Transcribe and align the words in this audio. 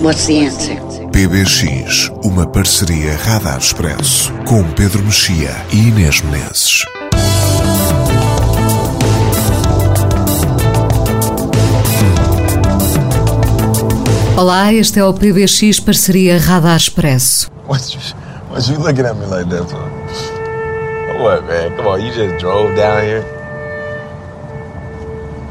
what's 0.00 0.26
the 0.26 0.38
answer? 0.38 0.76
PBX, 1.10 2.10
uma 2.24 2.46
parceria 2.46 3.16
Radar 3.16 3.58
Expresso, 3.58 4.32
com 4.46 4.62
Pedro 4.72 5.02
Mexia 5.02 5.54
e 5.72 5.88
Inês 5.88 6.20
Menezes. 6.20 6.84
Olá, 14.36 14.72
este 14.72 14.98
é 14.98 15.04
o 15.04 15.14
PBX 15.14 15.80
Parceria 15.80 16.38
Radar 16.38 16.76
Expresso. 16.76 17.50
What 17.66 17.94
you, 17.94 18.00
what 18.50 18.70
you 18.70 18.78
looking 18.78 19.06
at 19.06 19.16
me 19.16 19.26
like 19.26 19.48
that 19.48 19.68
for? 19.70 19.86
What, 21.18 21.44
man? 21.46 21.74
Come 21.76 21.86
on, 21.88 22.00
you 22.00 22.12
just 22.12 22.38
drove 22.38 22.76
down 22.76 23.02
here? 23.02 23.24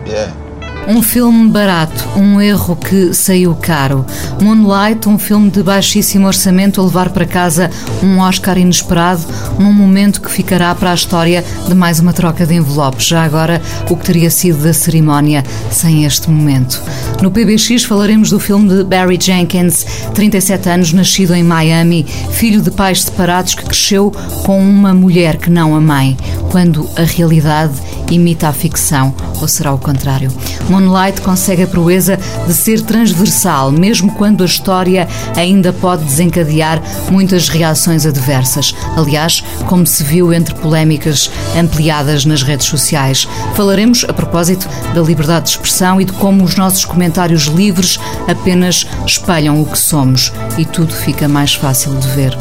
Yeah. 0.05 0.44
Um 0.87 1.01
filme 1.01 1.49
barato, 1.49 2.07
um 2.15 2.39
erro 2.39 2.75
que 2.75 3.11
saiu 3.11 3.55
caro. 3.55 4.05
Moonlight, 4.39 5.09
um 5.09 5.17
filme 5.17 5.49
de 5.49 5.63
baixíssimo 5.63 6.27
orçamento 6.27 6.79
a 6.79 6.83
levar 6.83 7.09
para 7.09 7.25
casa 7.25 7.71
um 8.03 8.19
Oscar 8.19 8.55
inesperado, 8.55 9.25
num 9.57 9.73
momento 9.73 10.21
que 10.21 10.29
ficará 10.29 10.75
para 10.75 10.91
a 10.91 10.93
história 10.93 11.43
de 11.67 11.73
mais 11.73 11.99
uma 11.99 12.13
troca 12.13 12.45
de 12.45 12.53
envelopes. 12.53 13.07
Já 13.07 13.23
agora, 13.23 13.59
o 13.89 13.97
que 13.97 14.05
teria 14.05 14.29
sido 14.29 14.61
da 14.61 14.73
cerimónia 14.73 15.43
sem 15.71 16.05
este 16.05 16.29
momento. 16.29 16.79
No 17.19 17.31
PBX 17.31 17.83
falaremos 17.83 18.29
do 18.29 18.39
filme 18.39 18.69
de 18.69 18.83
Barry 18.83 19.17
Jenkins, 19.19 19.85
37 20.13 20.69
anos, 20.69 20.93
nascido 20.93 21.33
em 21.33 21.43
Miami, 21.43 22.05
filho 22.31 22.61
de 22.61 22.69
pais 22.69 23.01
separados 23.01 23.55
que 23.55 23.63
cresceu 23.63 24.11
com 24.43 24.59
uma 24.59 24.93
mulher 24.93 25.37
que 25.37 25.49
não 25.49 25.75
a 25.75 25.81
mãe, 25.81 26.15
quando 26.51 26.87
a 26.95 27.01
realidade 27.01 27.73
imita 28.11 28.47
a 28.47 28.53
ficção, 28.53 29.15
ou 29.41 29.47
será 29.47 29.73
o 29.73 29.79
contrário? 29.79 30.31
Moonlight 30.75 31.21
consegue 31.21 31.63
a 31.63 31.67
proeza 31.67 32.19
de 32.45 32.53
ser 32.53 32.81
transversal, 32.81 33.71
mesmo 33.71 34.13
quando 34.15 34.43
a 34.43 34.45
história 34.45 35.07
ainda 35.33 35.71
pode 35.71 36.03
desencadear 36.03 36.81
muitas 37.09 37.47
reações 37.47 38.05
adversas. 38.05 38.75
Aliás, 38.97 39.41
como 39.67 39.87
se 39.87 40.03
viu 40.03 40.33
entre 40.33 40.53
polémicas 40.55 41.31
ampliadas 41.57 42.25
nas 42.25 42.43
redes 42.43 42.67
sociais. 42.67 43.25
Falaremos 43.55 44.05
a 44.05 44.13
propósito 44.13 44.67
da 44.93 45.01
liberdade 45.01 45.45
de 45.45 45.51
expressão 45.51 46.01
e 46.01 46.05
de 46.05 46.11
como 46.11 46.43
os 46.43 46.57
nossos 46.57 46.83
comentários 46.83 47.43
livres 47.43 47.97
apenas 48.27 48.85
espelham 49.05 49.61
o 49.61 49.65
que 49.65 49.79
somos 49.79 50.33
e 50.57 50.65
tudo 50.65 50.93
fica 50.93 51.29
mais 51.29 51.53
fácil 51.53 51.95
de 51.95 52.07
ver. 52.09 52.37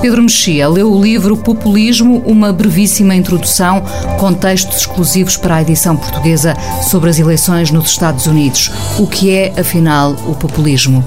Pedro 0.00 0.22
Mexia 0.22 0.66
leu 0.66 0.90
o 0.90 1.02
livro 1.02 1.36
Populismo, 1.36 2.22
uma 2.24 2.54
brevíssima 2.54 3.14
introdução, 3.14 3.82
com 4.18 4.32
textos 4.32 4.78
exclusivos 4.78 5.36
para 5.36 5.56
a 5.56 5.62
edição 5.62 5.94
portuguesa 5.94 6.56
sobre 6.88 7.10
as 7.10 7.18
eleições 7.18 7.70
nos 7.70 7.90
Estados 7.90 8.26
Unidos. 8.26 8.70
O 8.98 9.06
que 9.06 9.30
é, 9.30 9.52
afinal, 9.58 10.12
o 10.26 10.34
populismo? 10.34 11.04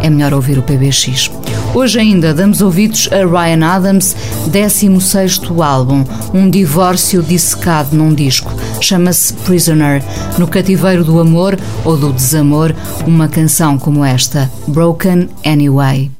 É 0.00 0.08
melhor 0.08 0.32
ouvir 0.32 0.58
o 0.58 0.62
PBX. 0.62 1.28
Hoje 1.74 1.98
ainda 1.98 2.32
damos 2.32 2.62
ouvidos 2.62 3.08
a 3.10 3.26
Ryan 3.26 3.66
Adams, 3.66 4.16
16º 4.48 5.60
álbum, 5.64 6.04
um 6.32 6.48
divórcio 6.48 7.24
dissecado 7.24 7.96
num 7.96 8.14
disco. 8.14 8.52
Chama-se 8.80 9.32
Prisoner. 9.44 10.04
No 10.38 10.46
cativeiro 10.46 11.02
do 11.02 11.18
amor 11.18 11.58
ou 11.84 11.96
do 11.96 12.12
desamor, 12.12 12.72
uma 13.04 13.26
canção 13.26 13.76
como 13.76 14.04
esta, 14.04 14.48
Broken 14.68 15.28
Anyway. 15.44 16.12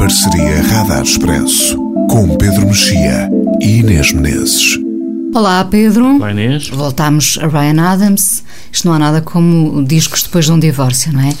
Parceria 0.00 0.62
Radar 0.62 1.02
Expresso, 1.02 1.76
com 2.08 2.34
Pedro 2.38 2.66
Mexia 2.66 3.28
e 3.60 3.80
Inês 3.80 4.14
Menezes. 4.14 4.78
Olá, 5.34 5.62
Pedro. 5.62 6.16
Olá, 6.16 6.30
Inês. 6.30 6.70
Voltámos 6.70 7.38
a 7.38 7.46
Ryan 7.46 7.82
Adams. 7.82 8.42
Isto 8.72 8.88
não 8.88 8.94
há 8.94 8.98
nada 8.98 9.20
como 9.20 9.84
discos 9.84 10.22
depois 10.22 10.46
de 10.46 10.52
um 10.52 10.58
divórcio, 10.58 11.12
não 11.12 11.20
é? 11.20 11.34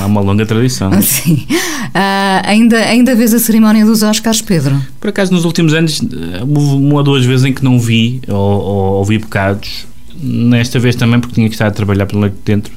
Há 0.00 0.06
uma 0.06 0.22
longa 0.22 0.46
tradição. 0.46 0.90
Sim. 1.02 1.44
Uh, 1.50 2.40
ainda, 2.44 2.78
ainda 2.78 3.14
vês 3.14 3.34
a 3.34 3.38
cerimónia 3.38 3.84
dos 3.84 4.02
Oscars, 4.02 4.40
Pedro? 4.40 4.80
Por 4.98 5.10
acaso, 5.10 5.30
nos 5.30 5.44
últimos 5.44 5.74
anos, 5.74 6.00
houve 6.00 6.86
uma 6.86 6.94
ou 6.94 7.02
duas 7.02 7.26
vezes 7.26 7.44
em 7.44 7.52
que 7.52 7.62
não 7.62 7.78
vi 7.78 8.22
ou, 8.26 8.34
ou 8.36 8.92
ouvi 9.00 9.18
bocados. 9.18 9.86
Nesta 10.18 10.78
vez 10.78 10.96
também, 10.96 11.20
porque 11.20 11.34
tinha 11.34 11.46
que 11.46 11.54
estar 11.54 11.66
a 11.66 11.70
trabalhar 11.70 12.06
pelo 12.06 12.22
lado 12.22 12.32
de 12.32 12.40
dentro, 12.42 12.72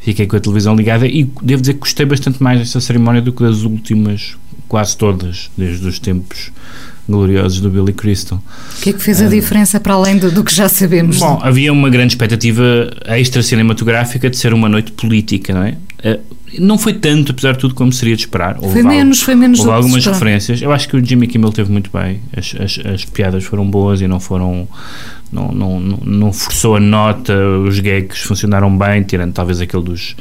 fiquei 0.00 0.26
com 0.26 0.36
a 0.36 0.40
televisão 0.40 0.74
ligada 0.74 1.06
e 1.06 1.24
devo 1.42 1.62
dizer 1.62 1.74
que 1.74 1.80
gostei 1.80 2.04
bastante 2.04 2.42
mais 2.42 2.58
desta 2.58 2.78
cerimónia 2.80 3.22
do 3.22 3.32
que 3.32 3.42
das 3.42 3.62
últimas, 3.62 4.36
quase 4.70 4.96
todas, 4.96 5.50
desde 5.58 5.84
os 5.84 5.98
tempos 5.98 6.52
gloriosos 7.08 7.60
do 7.60 7.68
Billy 7.68 7.92
Crystal. 7.92 8.40
O 8.78 8.80
que 8.80 8.90
é 8.90 8.92
que 8.92 9.02
fez 9.02 9.20
a 9.20 9.26
diferença 9.26 9.80
para 9.80 9.94
além 9.94 10.16
do, 10.16 10.30
do 10.30 10.44
que 10.44 10.54
já 10.54 10.68
sabemos? 10.68 11.18
Bom, 11.18 11.40
havia 11.42 11.72
uma 11.72 11.90
grande 11.90 12.12
expectativa 12.12 12.62
extra 13.06 13.42
cinematográfica 13.42 14.30
de 14.30 14.36
ser 14.36 14.54
uma 14.54 14.68
noite 14.68 14.92
política, 14.92 15.52
não 15.52 15.64
é? 15.64 15.76
Não 16.58 16.78
foi 16.78 16.94
tanto, 16.94 17.32
apesar 17.32 17.52
de 17.52 17.58
tudo, 17.58 17.74
como 17.74 17.92
seria 17.92 18.16
de 18.16 18.22
esperar. 18.22 18.56
Houve 18.58 18.72
foi 18.72 18.82
menos, 18.82 19.22
foi 19.22 19.34
menos 19.34 19.60
Houve 19.60 19.72
algumas 19.72 20.04
referências. 20.04 20.60
Eu 20.60 20.72
acho 20.72 20.88
que 20.88 20.96
o 20.96 21.04
Jimmy 21.04 21.26
Kimmel 21.26 21.52
teve 21.52 21.70
muito 21.70 21.90
bem. 21.92 22.20
As, 22.36 22.54
as, 22.58 22.86
as 22.86 23.04
piadas 23.04 23.44
foram 23.44 23.68
boas 23.68 24.00
e 24.00 24.08
não 24.08 24.20
foram. 24.20 24.68
Não, 25.32 25.52
não, 25.52 25.78
não 25.78 26.32
forçou 26.32 26.74
a 26.74 26.80
nota, 26.80 27.32
os 27.64 27.78
gags 27.78 28.20
funcionaram 28.22 28.76
bem, 28.76 29.04
tirando 29.04 29.32
talvez 29.32 29.60
aquele 29.60 29.84
dos 29.84 30.16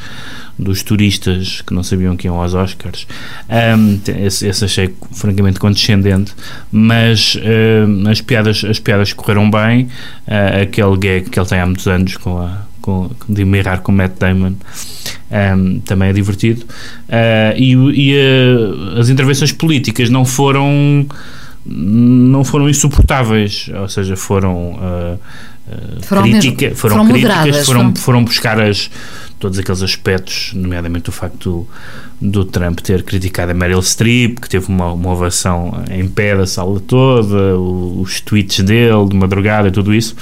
dos 0.59 0.83
turistas 0.83 1.61
que 1.61 1.73
não 1.73 1.81
sabiam 1.81 2.17
que 2.17 2.27
iam 2.27 2.39
aos 2.39 2.53
Oscars. 2.53 3.07
Um, 3.49 3.99
esse, 4.25 4.45
esse, 4.45 4.65
achei 4.65 4.93
francamente 5.13 5.57
condescendente, 5.57 6.33
mas 6.69 7.35
uh, 7.35 8.09
as, 8.09 8.19
piadas, 8.19 8.65
as 8.65 8.77
piadas 8.77 9.13
correram 9.13 9.49
bem. 9.49 9.85
Uh, 10.27 10.63
aquele 10.63 10.97
gag 10.97 11.29
que 11.29 11.39
ele 11.39 11.47
tem 11.47 11.59
há 11.59 11.65
muitos 11.65 11.87
anos 11.87 12.17
com 12.17 12.39
a, 12.39 12.65
com, 12.89 13.11
de 13.27 13.45
mirrar 13.45 13.81
com 13.81 13.91
Matt 13.91 14.13
Damon 14.19 14.53
um, 15.55 15.79
também 15.81 16.09
é 16.09 16.13
divertido. 16.13 16.65
Uh, 17.07 17.55
e, 17.55 17.73
e 17.73 18.15
uh, 18.15 18.99
as 18.99 19.09
intervenções 19.09 19.51
políticas 19.51 20.09
não 20.09 20.25
foram 20.25 21.05
não 21.65 22.43
foram 22.43 22.67
insuportáveis, 22.67 23.69
ou 23.79 23.87
seja, 23.87 24.15
foram 24.15 24.73
uh, 24.73 25.19
foram, 26.01 26.23
crítica, 26.23 26.71
foram, 26.73 26.95
foram 26.95 27.07
críticas, 27.07 27.35
moderadas, 27.35 27.65
foram, 27.65 27.95
foram. 27.95 28.23
buscar 28.23 28.59
as 28.59 28.89
todos 29.37 29.59
aqueles 29.59 29.81
aspectos, 29.83 30.51
nomeadamente 30.53 31.09
o 31.09 31.11
facto 31.11 31.67
do, 32.19 32.29
do, 32.29 32.45
Trump 32.45 32.79
ter 32.79 33.03
criticado 33.03 33.51
a 33.51 33.53
Meryl 33.53 33.81
Streep, 33.81 34.39
que 34.39 34.49
teve 34.49 34.67
uma, 34.67 34.91
uma 34.91 35.11
ovação 35.11 35.81
em 35.89 36.07
pé 36.07 36.35
da 36.35 36.45
sala 36.45 36.79
toda, 36.81 37.57
os 37.57 38.19
tweets 38.19 38.65
dele 38.65 39.07
de 39.07 39.15
madrugada 39.15 39.69
e 39.69 39.71
tudo 39.71 39.93
isso, 39.93 40.15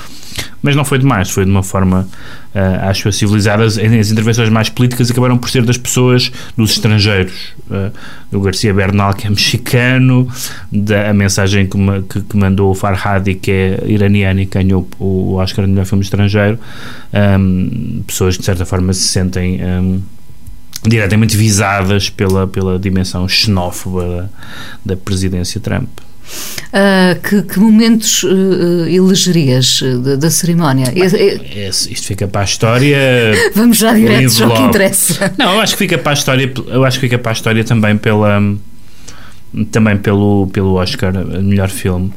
mas 0.61 0.75
não 0.75 0.83
foi 0.83 0.97
demais, 0.97 1.29
foi 1.29 1.45
de 1.45 1.51
uma 1.51 1.63
forma, 1.63 2.07
uh, 2.53 2.89
acho 2.89 3.11
civilizada. 3.11 3.63
As, 3.63 3.77
intervenções 3.77 4.49
mais 4.49 4.69
políticas 4.69 5.09
acabaram 5.09 5.37
por 5.37 5.49
ser 5.49 5.63
das 5.63 5.77
pessoas 5.77 6.31
dos 6.55 6.71
estrangeiros, 6.71 7.53
uh, 7.69 7.91
do 8.31 8.41
Garcia 8.41 8.73
Bernal, 8.73 9.13
que 9.13 9.27
é 9.27 9.29
mexicano, 9.29 10.27
da 10.71 11.09
a 11.09 11.13
mensagem 11.13 11.67
que, 11.67 11.77
que, 12.09 12.21
que, 12.21 12.37
mandou 12.37 12.71
o 12.71 12.75
Farhadi, 12.75 13.35
que 13.35 13.51
é 13.51 13.83
iraniano 13.85 14.41
e 14.41 14.45
ganhou 14.45 14.87
o 14.99 15.35
Oscar 15.35 15.65
de 15.65 15.71
melhor 15.71 15.85
filme 15.85 16.03
estrangeiro, 16.03 16.59
um, 17.39 18.03
pessoas 18.05 18.35
que 18.35 18.41
de 18.41 18.45
certa 18.45 18.65
forma 18.65 18.93
se 18.93 19.07
sentem. 19.07 19.59
Um, 19.63 20.01
diretamente 20.85 21.35
visadas 21.35 22.09
pela, 22.09 22.47
pela 22.47 22.79
dimensão 22.79 23.27
xenófoba 23.27 24.29
da, 24.85 24.93
da 24.93 24.97
presidência 24.97 25.59
Trump. 25.59 25.89
Uh, 26.67 27.19
que, 27.21 27.41
que, 27.43 27.59
momentos 27.59 28.23
uh, 28.23 28.85
elegerias 28.87 29.81
da, 30.03 30.15
da 30.17 30.29
cerimónia? 30.29 30.91
Esse, 30.93 31.93
isto 31.93 32.07
fica 32.07 32.27
para 32.27 32.41
a 32.41 32.43
história. 32.43 32.97
Vamos 33.55 33.77
já 33.77 33.93
direto 33.93 34.43
ao 34.43 34.55
que 34.55 34.61
interessa. 34.63 35.33
Não, 35.37 35.53
eu 35.53 35.61
acho 35.61 35.73
que 35.73 35.79
fica 35.79 35.97
para 35.97 36.11
a 36.11 36.13
história. 36.13 36.51
Eu 36.67 36.83
acho 36.83 36.99
que 36.99 37.05
fica 37.05 37.17
para 37.17 37.31
a 37.31 37.33
história 37.33 37.63
também 37.63 37.97
pela 37.97 38.41
também 39.71 39.97
pelo 39.97 40.47
pelo 40.47 40.73
Oscar 40.73 41.13
melhor 41.41 41.69
filme, 41.69 42.11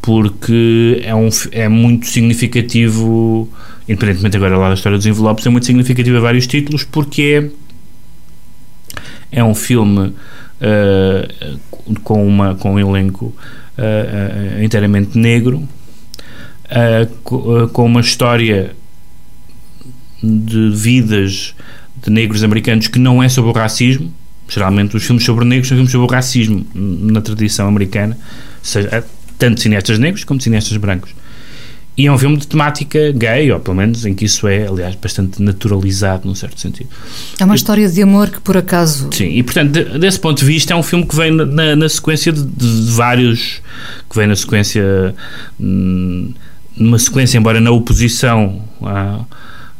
porque 0.00 1.02
é 1.04 1.14
um 1.14 1.28
é 1.52 1.68
muito 1.68 2.06
significativo, 2.06 3.48
independentemente 3.86 4.36
agora 4.36 4.56
lá 4.56 4.68
da 4.68 4.74
história 4.74 4.96
dos 4.96 5.06
envelopes, 5.06 5.46
é 5.46 5.50
muito 5.50 5.66
significativo 5.66 6.16
a 6.16 6.20
vários 6.20 6.46
títulos 6.46 6.84
porque 6.84 7.50
é 7.50 7.64
é 9.40 9.44
um 9.44 9.54
filme 9.54 10.14
uh, 10.64 11.58
com, 12.02 12.26
uma, 12.26 12.54
com 12.54 12.74
um 12.74 12.78
elenco 12.78 13.26
uh, 13.26 14.62
inteiramente 14.62 15.18
negro, 15.18 15.68
com 17.72 17.84
uma 17.84 18.00
história 18.00 18.74
de 20.22 20.70
vidas 20.70 21.54
de 22.02 22.10
negros 22.10 22.42
americanos 22.42 22.88
que 22.88 22.98
não 22.98 23.22
é 23.22 23.28
sobre 23.28 23.50
o 23.50 23.54
racismo. 23.54 24.12
Geralmente 24.48 24.96
os 24.96 25.04
filmes 25.04 25.24
sobre 25.24 25.44
negros 25.44 25.68
são 25.68 25.76
filmes 25.76 25.92
sobre 25.92 26.06
o 26.06 26.10
racismo 26.10 26.66
na 26.74 27.20
tradição 27.20 27.68
americana, 27.68 28.16
seja, 28.62 29.04
tanto 29.38 29.60
cineastas 29.60 29.98
negros 29.98 30.24
como 30.24 30.40
cineastas 30.40 30.76
brancos. 30.76 31.14
E 31.96 32.06
é 32.06 32.12
um 32.12 32.18
filme 32.18 32.36
de 32.36 32.46
temática 32.48 33.12
gay, 33.12 33.52
ou 33.52 33.60
pelo 33.60 33.76
menos 33.76 34.04
em 34.04 34.14
que 34.14 34.24
isso 34.24 34.48
é, 34.48 34.66
aliás, 34.66 34.96
bastante 34.96 35.40
naturalizado, 35.40 36.26
num 36.26 36.34
certo 36.34 36.60
sentido. 36.60 36.88
É 37.38 37.44
uma 37.44 37.54
história 37.54 37.88
de 37.88 38.02
amor 38.02 38.30
que, 38.30 38.40
por 38.40 38.56
acaso. 38.56 39.10
Sim, 39.12 39.28
e 39.28 39.42
portanto, 39.44 39.70
de, 39.70 39.98
desse 39.98 40.18
ponto 40.18 40.38
de 40.38 40.44
vista, 40.44 40.72
é 40.72 40.76
um 40.76 40.82
filme 40.82 41.06
que 41.06 41.14
vem 41.14 41.30
na, 41.30 41.76
na 41.76 41.88
sequência 41.88 42.32
de, 42.32 42.42
de, 42.42 42.90
vários. 42.90 43.62
que 44.10 44.16
vem 44.16 44.26
na 44.26 44.34
sequência. 44.34 45.14
Hum, 45.60 46.34
numa 46.76 46.98
sequência, 46.98 47.38
embora 47.38 47.60
na 47.60 47.70
oposição 47.70 48.62
a 48.82 49.20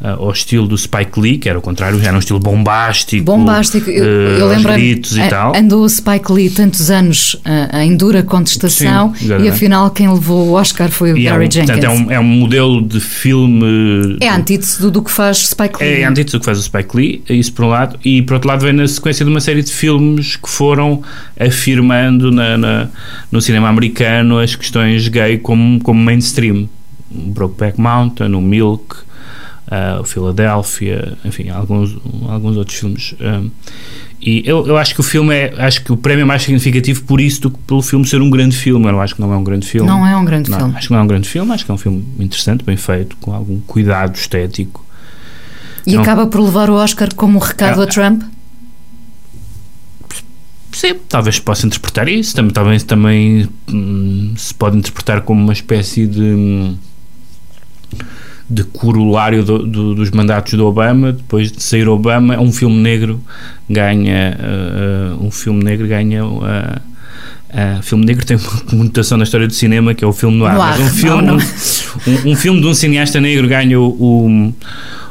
ao 0.05 0.31
estilo 0.31 0.67
do 0.67 0.77
Spike 0.77 1.19
Lee, 1.19 1.39
que 1.39 1.49
era 1.49 1.59
o 1.59 1.63
contrário, 1.63 1.99
era 2.03 2.15
um 2.15 2.19
estilo 2.19 2.39
bombástico, 2.39 3.25
bombástico. 3.25 3.89
Eu, 3.89 4.05
uh, 4.05 4.41
eu 4.41 4.49
lembro 4.49 4.73
gritos 4.73 5.17
e 5.17 5.29
tal. 5.29 5.57
Andou 5.57 5.83
o 5.83 5.89
Spike 5.89 6.31
Lee 6.31 6.51
tantos 6.51 6.91
anos 6.91 7.35
uh, 7.35 7.79
em 7.79 7.97
dura 7.97 8.23
contestação 8.23 9.15
Sim, 9.15 9.43
e 9.43 9.49
afinal 9.49 9.91
quem 9.91 10.13
levou 10.13 10.49
o 10.49 10.53
Oscar 10.53 10.91
foi 10.91 11.13
o 11.13 11.19
e 11.19 11.25
Barry 11.25 11.45
é 11.45 11.49
um, 11.49 11.51
Jenkins. 11.51 11.71
Portanto, 11.71 11.85
é 11.85 11.91
um, 11.91 12.13
é 12.13 12.21
um 12.21 12.25
modelo 12.25 12.83
de 12.83 13.01
filme. 13.01 14.19
É 14.21 14.29
antítese 14.29 14.81
do, 14.81 14.91
do 14.91 15.03
que 15.03 15.11
faz 15.11 15.39
Spike 15.39 15.83
Lee. 15.83 15.89
É, 15.89 16.01
é 16.01 16.05
a 16.05 16.11
antítese 16.11 16.37
do 16.37 16.41
que 16.41 16.47
faz 16.47 16.59
o 16.59 16.63
Spike 16.63 16.97
Lee, 16.97 17.23
isso 17.31 17.53
por 17.53 17.65
um 17.65 17.69
lado, 17.69 17.99
e 18.05 18.21
por 18.23 18.35
outro 18.35 18.49
lado 18.49 18.63
vem 18.63 18.73
na 18.73 18.87
sequência 18.87 19.25
de 19.25 19.31
uma 19.31 19.41
série 19.41 19.63
de 19.63 19.73
filmes 19.73 20.37
que 20.37 20.49
foram 20.49 21.03
afirmando 21.39 22.31
na, 22.31 22.59
na 22.59 22.89
no 23.31 23.41
cinema 23.41 23.69
americano 23.69 24.39
as 24.39 24.55
questões 24.55 25.09
gay 25.09 25.39
como, 25.39 25.81
como 25.81 26.01
mainstream. 26.01 26.69
Brokeback 27.11 27.81
Mountain, 27.81 28.35
o 28.35 28.41
Milk, 28.41 28.97
uh, 29.69 30.01
o 30.01 30.05
Philadelphia, 30.05 31.17
enfim, 31.25 31.49
alguns, 31.51 31.97
alguns 32.29 32.57
outros 32.57 32.79
filmes. 32.79 33.15
Um, 33.21 33.51
e 34.21 34.43
eu, 34.47 34.67
eu 34.67 34.77
acho 34.79 34.95
que 34.95 35.01
o 35.01 35.03
filme 35.03 35.35
é. 35.35 35.55
Acho 35.59 35.85
que 35.85 35.93
o 35.93 35.97
prémio 35.97 36.23
é 36.23 36.25
mais 36.25 36.43
significativo 36.43 37.03
por 37.05 37.21
isso 37.21 37.43
do 37.43 37.51
que 37.51 37.59
pelo 37.59 37.83
filme 37.83 38.07
ser 38.07 38.23
um 38.23 38.31
grande 38.31 38.57
filme. 38.57 38.87
Eu 38.87 38.93
não 38.93 39.01
acho 39.01 39.15
que 39.15 39.21
não 39.21 39.33
é 39.33 39.37
um 39.37 39.45
grande 39.45 39.67
filme. 39.67 39.87
Não 39.87 40.07
é 40.07 40.17
um 40.17 40.25
grande 40.25 40.51
não, 40.51 40.59
filme. 40.59 40.75
Acho 40.77 40.87
que 40.87 40.93
não 40.93 41.01
é 41.01 41.03
um 41.03 41.07
grande 41.07 41.29
filme, 41.29 41.53
acho 41.53 41.65
que 41.65 41.71
é 41.71 41.75
um 41.75 41.79
filme 41.79 42.05
interessante, 42.19 42.65
bem 42.65 42.77
feito, 42.77 43.17
com 43.19 43.35
algum 43.35 43.61
cuidado 43.61 44.15
estético. 44.17 44.85
E 45.87 45.95
não, 45.95 46.03
acaba 46.03 46.27
por 46.27 46.41
levar 46.41 46.71
o 46.71 46.75
Oscar 46.75 47.15
como 47.15 47.39
recado 47.39 47.83
é, 47.83 47.85
a 47.85 47.87
Trump? 47.87 48.23
Sim, 50.73 50.95
talvez 51.09 51.39
possa 51.39 51.67
interpretar 51.67 52.09
isso. 52.09 52.35
Também, 52.35 52.53
talvez 52.53 52.83
também 52.83 53.49
hum, 53.71 54.33
se 54.37 54.55
pode 54.55 54.79
interpretar 54.79 55.21
como 55.21 55.43
uma 55.43 55.53
espécie 55.53 56.07
de. 56.07 56.23
Hum, 56.23 56.77
de 58.49 58.65
corolário 58.65 59.43
do, 59.43 59.59
do, 59.67 59.95
dos 59.95 60.11
mandatos 60.11 60.55
do 60.55 60.67
Obama, 60.67 61.13
depois 61.13 61.51
de 61.51 61.63
sair 61.63 61.89
Obama, 61.89 62.39
um 62.39 62.53
filme 62.53 62.77
negro 62.77 63.21
ganha 63.69 64.37
uh, 64.39 65.25
um 65.25 65.31
filme 65.31 65.65
negro 65.65 65.87
ganha 65.89 66.25
uh, 66.25 66.41
uh, 66.43 67.83
filme 67.83 68.05
negro 68.05 68.27
tem 68.27 68.37
uma 68.37 68.61
conotação 68.69 69.17
na 69.17 69.25
história 69.25 69.47
do 69.47 69.55
cinema 69.55 69.95
que 69.95 70.05
é 70.05 70.07
o 70.07 70.13
filme 70.13 70.37
noir, 70.37 70.55
noir. 70.55 70.81
um 70.81 70.89
filme, 70.91 71.23
não, 71.23 71.37
não. 71.37 71.45
Um, 72.07 72.33
um, 72.33 72.37
filme 72.37 72.61
de 72.61 72.67
um 72.67 72.75
cineasta 72.75 73.21
negro 73.21 73.49
ganha 73.49 73.81
o, 73.81 73.87
o 73.89 74.55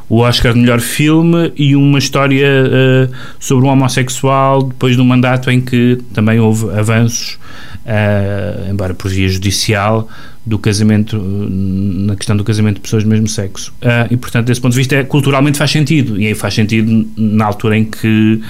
o 0.09 0.17
Oscar 0.17 0.53
de 0.53 0.59
melhor 0.59 0.79
filme 0.79 1.51
e 1.55 1.75
uma 1.75 1.97
história 1.97 2.47
uh, 2.47 3.11
sobre 3.39 3.65
um 3.65 3.69
homossexual 3.69 4.61
depois 4.61 4.95
de 4.95 5.01
um 5.01 5.05
mandato 5.05 5.49
em 5.49 5.59
que 5.59 5.97
também 6.13 6.39
houve 6.39 6.69
avanços, 6.77 7.39
uh, 7.85 8.69
embora 8.69 8.93
por 8.93 9.09
via 9.09 9.27
judicial, 9.27 10.09
do 10.45 10.59
casamento, 10.59 11.17
na 11.17 12.15
questão 12.15 12.35
do 12.35 12.43
casamento 12.43 12.75
de 12.75 12.81
pessoas 12.81 13.03
do 13.03 13.09
mesmo 13.09 13.27
sexo. 13.27 13.73
Uh, 13.81 14.11
e, 14.11 14.17
portanto, 14.17 14.47
desse 14.47 14.59
ponto 14.59 14.73
de 14.73 14.77
vista, 14.77 14.95
é, 14.95 15.03
culturalmente 15.03 15.57
faz 15.57 15.71
sentido. 15.71 16.19
E 16.19 16.27
aí 16.27 16.35
faz 16.35 16.53
sentido 16.53 17.07
na 17.15 17.45
altura 17.45 17.77
em 17.77 17.85
que 17.85 18.41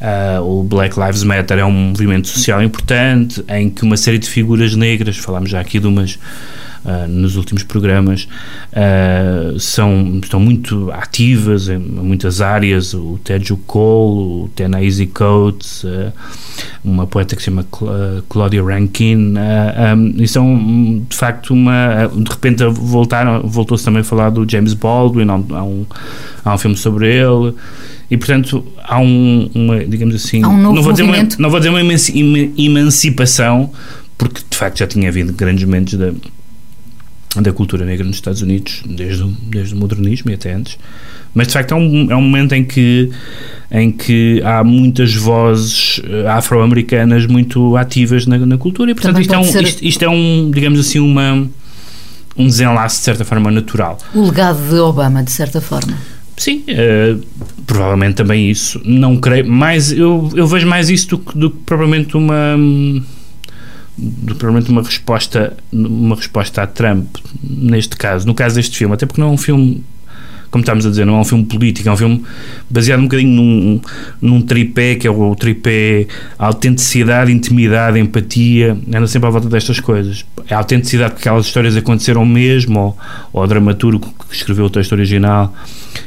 uh, 0.00 0.42
o 0.42 0.62
Black 0.62 0.98
Lives 0.98 1.24
Matter 1.24 1.58
é 1.58 1.64
um 1.64 1.72
movimento 1.72 2.28
social 2.28 2.62
importante, 2.62 3.44
em 3.48 3.68
que 3.68 3.82
uma 3.82 3.96
série 3.96 4.18
de 4.18 4.28
figuras 4.28 4.76
negras, 4.76 5.16
falámos 5.16 5.50
já 5.50 5.60
aqui 5.60 5.80
de 5.80 5.86
umas 5.86 6.18
uh, 6.84 7.08
nos 7.08 7.36
últimos 7.36 7.62
programas, 7.62 8.28
uh, 8.72 9.58
são, 9.58 10.20
estão 10.22 10.40
muito 10.40 10.90
ativas 10.92 11.68
em 11.68 11.78
muitas 11.78 12.40
áreas. 12.40 12.94
O 12.94 13.18
Teju 13.22 13.56
Cole, 13.66 14.44
o 14.44 14.50
Tennessee 14.54 15.06
Coates, 15.06 15.84
uh, 15.84 16.12
uma 16.84 17.06
poeta 17.06 17.36
que 17.36 17.42
se 17.42 17.46
chama 17.46 17.66
Claudia 18.28 18.62
Rankin, 18.62 19.34
um, 19.34 20.14
e 20.22 20.28
são 20.28 21.02
de 21.08 21.16
facto 21.16 21.52
uma. 21.52 22.10
De 22.14 22.30
repente 22.30 22.64
voltaram, 22.64 23.42
voltou-se 23.42 23.84
também 23.84 24.00
a 24.00 24.04
falar 24.04 24.30
do 24.30 24.48
James 24.48 24.74
Baldwin, 24.74 25.28
há 25.28 25.62
um, 25.62 25.86
há 26.44 26.54
um 26.54 26.58
filme 26.58 26.76
sobre 26.76 27.08
ele 27.08 27.54
e 28.10 28.16
portanto 28.16 28.64
há 28.82 28.98
um, 28.98 29.48
uma, 29.54 29.84
digamos 29.84 30.14
assim, 30.14 30.44
um 30.44 30.56
não, 30.56 30.82
vou 30.82 30.92
dizer 30.92 31.04
uma, 31.04 31.16
não 31.38 31.48
vou 31.48 31.60
dizer 31.60 31.70
uma 31.70 31.80
emancipação, 32.58 33.70
porque 34.18 34.42
de 34.50 34.56
facto 34.56 34.78
já 34.78 34.86
tinha 34.86 35.08
havido 35.08 35.32
grandes 35.32 35.64
momentos 35.64 35.94
da, 35.94 36.12
da 37.36 37.52
cultura 37.52 37.84
negra 37.84 38.04
nos 38.04 38.16
Estados 38.16 38.42
Unidos, 38.42 38.82
desde, 38.84 39.24
desde 39.42 39.74
o 39.74 39.76
modernismo 39.76 40.30
e 40.30 40.34
até 40.34 40.52
antes, 40.52 40.78
mas 41.32 41.46
de 41.46 41.52
facto 41.52 41.72
é 41.72 41.76
um, 41.76 42.10
é 42.10 42.16
um 42.16 42.22
momento 42.22 42.54
em 42.54 42.64
que, 42.64 43.10
em 43.70 43.92
que 43.92 44.42
há 44.44 44.64
muitas 44.64 45.14
vozes 45.14 46.00
eh, 46.04 46.26
afro-americanas 46.26 47.26
muito 47.26 47.76
ativas 47.76 48.26
na, 48.26 48.36
na, 48.38 48.58
cultura 48.58 48.90
e 48.90 48.94
portanto 48.94 49.20
isto 49.20 49.32
é, 49.32 49.38
um, 49.38 49.44
ser... 49.44 49.62
isto, 49.62 49.84
isto 49.84 50.04
é 50.04 50.08
um, 50.08 50.50
digamos 50.52 50.80
assim, 50.80 50.98
uma, 50.98 51.48
um 52.36 52.46
desenlace 52.46 52.98
de 52.98 53.04
certa 53.04 53.24
forma 53.24 53.48
natural. 53.50 53.96
O 54.12 54.24
legado 54.24 54.68
de 54.68 54.76
Obama, 54.76 55.22
de 55.22 55.30
certa 55.30 55.60
forma. 55.60 55.96
Sim, 56.36 56.64
uh, 56.68 57.20
provavelmente 57.64 58.14
também 58.16 58.50
isso. 58.50 58.80
Não 58.84 59.16
creio, 59.18 59.48
mais 59.48 59.92
eu, 59.92 60.28
eu 60.34 60.46
vejo 60.48 60.66
mais 60.66 60.90
isso 60.90 61.10
do 61.10 61.18
que, 61.18 61.38
do 61.38 61.50
que 61.50 61.58
propriamente 61.58 62.16
uma 62.16 62.56
provavelmente 64.26 64.70
uma 64.70 64.82
resposta 64.82 65.56
uma 65.72 66.16
resposta 66.16 66.62
a 66.62 66.66
Trump 66.66 67.16
neste 67.42 67.96
caso, 67.96 68.26
no 68.26 68.34
caso 68.34 68.54
deste 68.56 68.76
filme, 68.76 68.94
até 68.94 69.06
porque 69.06 69.20
não 69.20 69.28
é 69.28 69.32
um 69.32 69.38
filme 69.38 69.84
como 70.50 70.62
estamos 70.62 70.84
a 70.84 70.90
dizer, 70.90 71.04
não 71.04 71.16
é 71.16 71.20
um 71.20 71.24
filme 71.24 71.44
político, 71.44 71.88
é 71.88 71.92
um 71.92 71.96
filme 71.96 72.24
baseado 72.68 72.98
um 73.00 73.04
bocadinho 73.04 73.30
num, 73.30 73.80
num 74.20 74.42
tripé, 74.42 74.96
que 74.96 75.06
é 75.06 75.10
o, 75.10 75.30
o 75.30 75.36
tripé 75.36 76.08
autenticidade, 76.36 77.30
intimidade, 77.30 78.00
empatia, 78.00 78.76
anda 78.92 79.06
sempre 79.06 79.28
à 79.28 79.30
volta 79.30 79.48
destas 79.48 79.78
coisas. 79.78 80.24
É 80.48 80.54
a 80.54 80.58
autenticidade 80.58 81.14
que 81.14 81.20
aquelas 81.20 81.46
histórias 81.46 81.76
aconteceram 81.76 82.26
mesmo, 82.26 82.80
ou, 82.80 82.98
ou 83.32 83.42
ao 83.42 83.46
dramaturgo 83.46 84.12
que 84.28 84.34
escreveu 84.34 84.64
o 84.64 84.70
texto 84.70 84.92
original, 84.92 85.54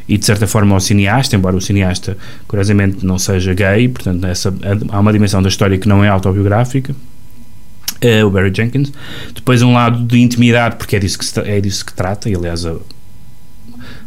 e 0.10 0.18
de 0.18 0.26
certa 0.26 0.46
forma 0.46 0.74
ao 0.74 0.82
cineasta, 0.82 1.36
embora 1.38 1.56
o 1.56 1.62
cineasta, 1.62 2.18
curiosamente, 2.46 3.06
não 3.06 3.18
seja 3.18 3.54
gay, 3.54 3.88
portanto, 3.88 4.26
essa, 4.26 4.54
há 4.90 5.00
uma 5.00 5.14
dimensão 5.14 5.42
da 5.42 5.48
história 5.48 5.78
que 5.78 5.88
não 5.88 6.04
é 6.04 6.10
autobiográfica. 6.10 6.94
É 8.06 8.24
o 8.26 8.30
Barry 8.30 8.52
Jenkins. 8.54 8.92
Depois, 9.34 9.62
um 9.62 9.72
lado 9.72 10.04
de 10.04 10.20
intimidade, 10.20 10.76
porque 10.76 10.98
é 10.98 11.00
disso 11.00 11.18
que, 11.18 11.40
é 11.40 11.62
disso 11.62 11.86
que 11.86 11.94
trata, 11.94 12.30
e 12.30 12.36
aliás, 12.36 12.66
a, 12.66 12.76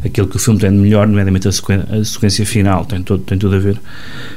aquilo 0.05 0.29
que 0.29 0.37
o 0.37 0.39
filme 0.39 0.61
tem 0.61 0.71
de 0.71 0.77
melhor, 0.77 1.07
nomeadamente 1.07 1.49
a, 1.49 1.53
sequência, 1.53 1.87
a 1.91 2.05
sequência 2.05 2.45
final, 2.45 2.85
tem, 2.85 3.03
todo, 3.03 3.23
tem 3.23 3.39
tudo 3.39 3.57
a 3.57 3.59
ver 3.59 3.81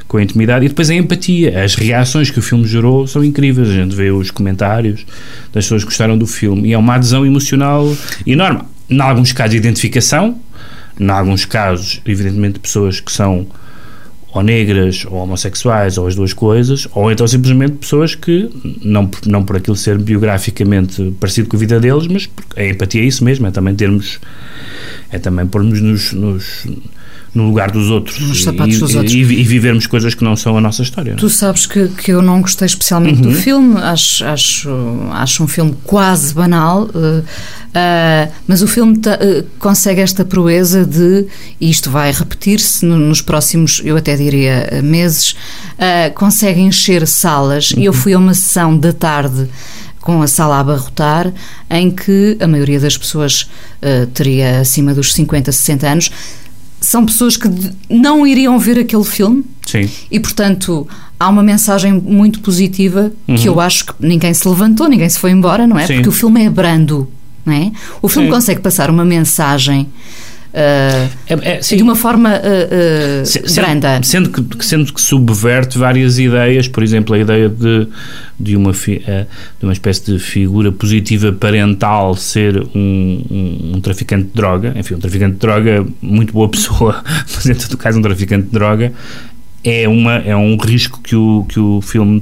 com 0.07 0.15
a 0.15 0.23
intimidade. 0.23 0.65
E 0.65 0.69
depois 0.69 0.89
a 0.89 0.95
empatia. 0.95 1.61
As 1.61 1.75
reações 1.75 2.31
que 2.31 2.39
o 2.39 2.41
filme 2.41 2.65
gerou 2.65 3.05
são 3.05 3.21
incríveis. 3.21 3.67
A 3.67 3.73
gente 3.73 3.93
vê 3.93 4.09
os 4.11 4.31
comentários 4.31 5.05
das 5.51 5.65
pessoas 5.65 5.83
que 5.83 5.89
gostaram 5.89 6.17
do 6.17 6.25
filme 6.25 6.69
e 6.69 6.73
é 6.73 6.77
uma 6.77 6.95
adesão 6.95 7.25
emocional 7.25 7.93
enorme. 8.25 8.61
Em 8.89 9.01
alguns 9.01 9.33
casos, 9.33 9.55
identificação, 9.55 10.39
em 10.97 11.09
alguns 11.09 11.43
casos, 11.43 12.01
evidentemente, 12.05 12.59
pessoas 12.59 13.01
que 13.01 13.11
são 13.11 13.45
ou 14.31 14.43
negras 14.43 15.05
ou 15.05 15.17
homossexuais 15.17 15.97
ou 15.97 16.07
as 16.07 16.15
duas 16.15 16.33
coisas, 16.33 16.87
ou 16.93 17.11
então 17.11 17.27
simplesmente 17.27 17.73
pessoas 17.73 18.13
que, 18.15 18.49
não, 18.83 19.09
não 19.25 19.43
por 19.43 19.57
aquilo 19.57 19.75
ser 19.75 19.97
biograficamente 19.97 21.11
parecido 21.19 21.49
com 21.49 21.57
a 21.57 21.59
vida 21.59 21.79
deles, 21.79 22.07
mas 22.07 22.29
a 22.55 22.63
empatia 22.63 23.01
é 23.01 23.05
isso 23.05 23.23
mesmo, 23.23 23.47
é 23.47 23.51
também 23.51 23.75
termos 23.75 24.19
é 25.11 25.17
também 25.17 25.47
pormos 25.47 25.81
nos, 25.81 26.13
nos 26.13 26.67
no 27.33 27.45
lugar 27.45 27.69
dos 27.71 27.89
outros, 27.89 28.19
nos 28.19 28.43
sapatos 28.43 28.75
e, 28.75 28.79
dos 28.79 28.95
outros. 28.95 29.13
E, 29.13 29.19
e, 29.19 29.43
vivermos 29.43 29.85
coisas 29.85 30.15
que 30.15 30.23
não 30.23 30.35
são 30.35 30.57
a 30.57 30.61
nossa 30.61 30.81
história. 30.81 31.15
Tu 31.15 31.29
sabes 31.29 31.65
que, 31.65 31.87
que 31.89 32.11
eu 32.11 32.21
não 32.21 32.41
gostei 32.41 32.65
especialmente 32.65 33.21
uhum. 33.21 33.29
do 33.29 33.33
filme, 33.33 33.77
acho, 33.77 34.25
acho, 34.25 34.69
acho 35.11 35.43
um 35.43 35.47
filme 35.47 35.75
quase 35.83 36.33
banal, 36.33 36.83
uh, 36.83 37.19
uh, 37.19 38.31
mas 38.47 38.61
o 38.61 38.67
filme 38.67 38.97
uh, 38.97 39.45
consegue 39.59 40.01
esta 40.01 40.25
proeza 40.25 40.85
de, 40.85 41.27
e 41.61 41.69
isto 41.69 41.89
vai 41.91 42.11
repetir-se 42.11 42.85
no, 42.85 42.97
nos 42.97 43.21
próximos, 43.21 43.81
eu 43.83 43.95
até 43.95 44.15
diria, 44.15 44.81
meses, 44.83 45.35
consegue 46.15 46.59
encher 46.59 47.07
salas. 47.07 47.71
Uhum. 47.71 47.83
Eu 47.83 47.93
fui 47.93 48.13
a 48.13 48.17
uma 48.17 48.33
sessão 48.33 48.77
da 48.77 48.91
tarde 48.91 49.47
com 50.01 50.21
a 50.21 50.27
sala 50.27 50.55
a 50.55 50.59
abarrotar, 50.61 51.31
em 51.69 51.91
que 51.91 52.37
a 52.39 52.47
maioria 52.47 52.79
das 52.79 52.97
pessoas 52.97 53.49
teria 54.13 54.61
acima 54.61 54.93
dos 54.93 55.13
50, 55.13 55.51
60 55.51 55.87
anos. 55.87 56.11
São 56.81 57.05
pessoas 57.05 57.35
que 57.35 57.49
não 57.89 58.25
iriam 58.25 58.57
ver 58.57 58.79
aquele 58.79 59.03
filme. 59.03 59.43
Sim. 59.65 59.89
E, 60.09 60.19
portanto, 60.19 60.87
há 61.19 61.27
uma 61.27 61.43
mensagem 61.43 61.93
muito 61.93 62.39
positiva 62.39 63.11
uhum. 63.27 63.35
que 63.35 63.47
eu 63.47 63.59
acho 63.59 63.87
que 63.87 63.93
ninguém 63.99 64.33
se 64.33 64.47
levantou, 64.47 64.87
ninguém 64.87 65.09
se 65.09 65.19
foi 65.19 65.31
embora, 65.31 65.67
não 65.67 65.77
é? 65.77 65.85
Sim. 65.85 65.95
Porque 65.95 66.09
o 66.09 66.13
filme 66.13 66.45
é 66.45 66.49
brando, 66.49 67.07
não 67.45 67.53
é? 67.53 67.71
O 68.01 68.07
filme 68.07 68.27
Sim. 68.27 68.33
consegue 68.33 68.61
passar 68.61 68.89
uma 68.89 69.03
mensagem 69.03 69.87
Uh, 70.49 71.05
é, 71.27 71.57
é, 71.57 71.59
de 71.59 71.83
uma 71.83 71.95
forma 71.95 72.31
uh, 72.31 73.21
uh, 73.21 73.25
sendo, 73.25 73.53
branda. 73.53 74.01
Sendo 74.01 74.29
que, 74.31 74.65
sendo 74.65 74.91
que 74.91 74.99
subverte 74.99 75.77
várias 75.77 76.17
ideias, 76.17 76.67
por 76.67 76.81
exemplo, 76.81 77.13
a 77.13 77.19
ideia 77.19 77.47
de, 77.47 77.87
de, 78.39 78.55
uma, 78.55 78.73
fi, 78.73 78.99
de 79.59 79.63
uma 79.65 79.73
espécie 79.73 80.05
de 80.05 80.17
figura 80.17 80.71
positiva 80.71 81.31
parental 81.31 82.15
ser 82.15 82.57
um, 82.73 83.23
um, 83.29 83.71
um, 83.75 83.81
traficante 83.81 84.25
de 84.25 84.33
droga, 84.33 84.73
enfim, 84.75 84.95
um 84.95 84.99
traficante 84.99 85.33
de 85.33 85.39
droga, 85.39 85.85
muito 86.01 86.33
boa 86.33 86.49
pessoa, 86.49 87.03
mas 87.05 87.45
em 87.45 87.53
todo 87.53 87.77
caso, 87.77 87.99
um 87.99 88.01
traficante 88.01 88.47
de 88.47 88.51
droga, 88.51 88.91
é, 89.63 89.87
uma, 89.87 90.15
é 90.15 90.35
um 90.35 90.57
risco 90.57 90.99
que 90.99 91.15
o, 91.15 91.45
que 91.47 91.59
o 91.59 91.79
filme 91.79 92.21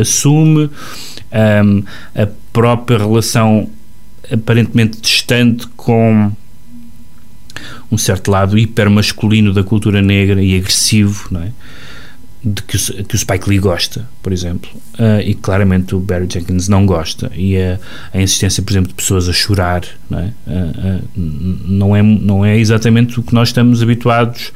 assume, 0.00 0.68
um, 1.32 1.84
a 2.12 2.26
própria 2.52 2.98
relação 2.98 3.68
aparentemente 4.32 5.00
distante 5.00 5.66
com 5.76 6.32
um 7.92 7.98
certo 7.98 8.30
lado 8.30 8.58
hipermasculino 8.58 9.52
da 9.52 9.62
cultura 9.62 10.00
negra 10.00 10.42
e 10.42 10.56
agressivo, 10.56 11.28
não 11.30 11.42
é? 11.42 11.50
de 12.44 12.60
que 12.62 12.76
o, 12.76 13.04
que 13.04 13.14
o 13.14 13.18
Spike 13.18 13.48
Lee 13.48 13.58
gosta, 13.58 14.08
por 14.20 14.32
exemplo, 14.32 14.68
uh, 14.94 15.20
e 15.24 15.32
claramente 15.34 15.94
o 15.94 16.00
Barry 16.00 16.26
Jenkins 16.28 16.66
não 16.68 16.84
gosta, 16.84 17.30
e 17.36 17.56
a, 17.56 17.78
a 18.12 18.20
insistência, 18.20 18.62
por 18.62 18.72
exemplo, 18.72 18.88
de 18.88 18.94
pessoas 18.94 19.28
a 19.28 19.32
chorar, 19.32 19.84
não 20.10 20.18
é? 20.18 20.32
Uh, 20.46 20.98
uh, 20.98 21.08
não 21.16 21.94
é? 21.94 22.02
Não 22.02 22.44
é 22.44 22.58
exatamente 22.58 23.20
o 23.20 23.22
que 23.22 23.32
nós 23.32 23.50
estamos 23.50 23.80
habituados 23.80 24.52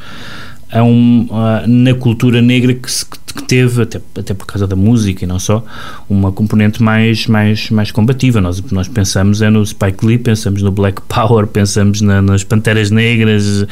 um, 0.75 1.29
na 1.67 1.95
cultura 1.95 2.43
negra 2.43 2.75
que, 2.75 2.91
se, 2.91 3.07
que 3.07 3.43
teve, 3.45 3.83
até, 3.83 4.01
até 4.19 4.35
por 4.35 4.47
causa 4.47 4.67
da 4.67 4.75
música 4.75 5.25
e 5.25 5.27
não 5.27 5.39
só, 5.39 5.65
uma 6.09 6.33
componente 6.33 6.83
mais, 6.83 7.27
mais, 7.27 7.71
mais 7.71 7.91
combativa. 7.91 8.41
Nós, 8.41 8.61
nós 8.73 8.89
pensamos 8.89 9.43
é 9.43 9.51
no 9.51 9.65
Spike 9.65 10.05
Lee, 10.05 10.19
pensamos 10.19 10.63
no 10.63 10.71
Black 10.73 11.01
Power, 11.03 11.47
pensamos 11.47 12.01
na, 12.01 12.21
nas 12.21 12.43
Panteras 12.43 12.91
Negras 12.91 13.65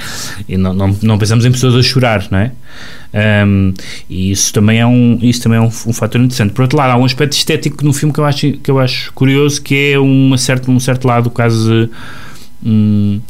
e 0.49 0.57
não, 0.57 0.73
não, 0.73 0.97
não 1.03 1.19
pensamos 1.19 1.45
em 1.45 1.51
pessoas 1.53 1.75
a 1.75 1.83
chorar, 1.83 2.27
não 2.31 2.39
é? 2.39 2.53
Um, 3.47 3.73
e 4.11 4.33
isso 4.33 4.53
também 4.53 4.81
é, 4.81 4.87
um, 4.87 5.19
isso 5.23 5.41
também 5.43 5.59
é 5.59 5.61
um, 5.61 5.67
um 5.67 5.93
fator 5.93 6.21
interessante. 6.21 6.53
Por 6.53 6.63
outro 6.63 6.77
lado, 6.77 6.91
há 6.91 6.97
um 6.97 7.05
aspecto 7.05 7.33
estético 7.33 7.85
no 7.85 7.93
filme 7.93 8.13
que 8.13 8.19
eu 8.19 8.25
acho, 8.25 8.53
que 8.53 8.71
eu 8.71 8.79
acho 8.79 9.13
curioso, 9.13 9.63
que 9.63 9.93
é 9.93 9.99
uma 9.99 10.37
certa, 10.37 10.71
um 10.71 10.81
certo 10.81 11.07
lado 11.07 11.31
quase. 11.31 11.89
Hum, 12.65 13.21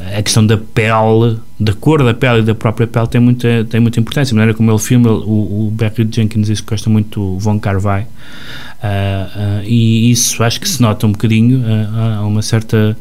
a 0.00 0.22
questão 0.22 0.46
da 0.46 0.56
pele, 0.56 1.38
da 1.58 1.72
cor 1.72 2.02
da 2.04 2.12
pele 2.12 2.40
e 2.40 2.42
da 2.42 2.54
própria 2.54 2.86
pele 2.86 3.06
tem 3.06 3.20
muita, 3.20 3.64
tem 3.64 3.80
muita 3.80 3.98
importância. 3.98 4.34
A 4.34 4.36
maneira 4.36 4.56
como 4.56 4.70
ele 4.70 4.78
filma, 4.78 5.10
o, 5.10 5.68
o 5.68 5.70
Barry 5.70 6.06
Jenkins 6.10 6.48
isso 6.48 6.64
gosta 6.66 6.90
muito 6.90 7.18
do 7.18 7.38
Von 7.38 7.58
Carvai, 7.58 8.02
uh, 8.02 8.06
uh, 8.06 9.64
e 9.64 10.10
isso 10.10 10.42
acho 10.42 10.60
que 10.60 10.68
se 10.68 10.82
nota 10.82 11.06
um 11.06 11.12
bocadinho, 11.12 11.60
uh, 11.60 12.20
há 12.20 12.26
uma 12.26 12.42
certa 12.42 12.96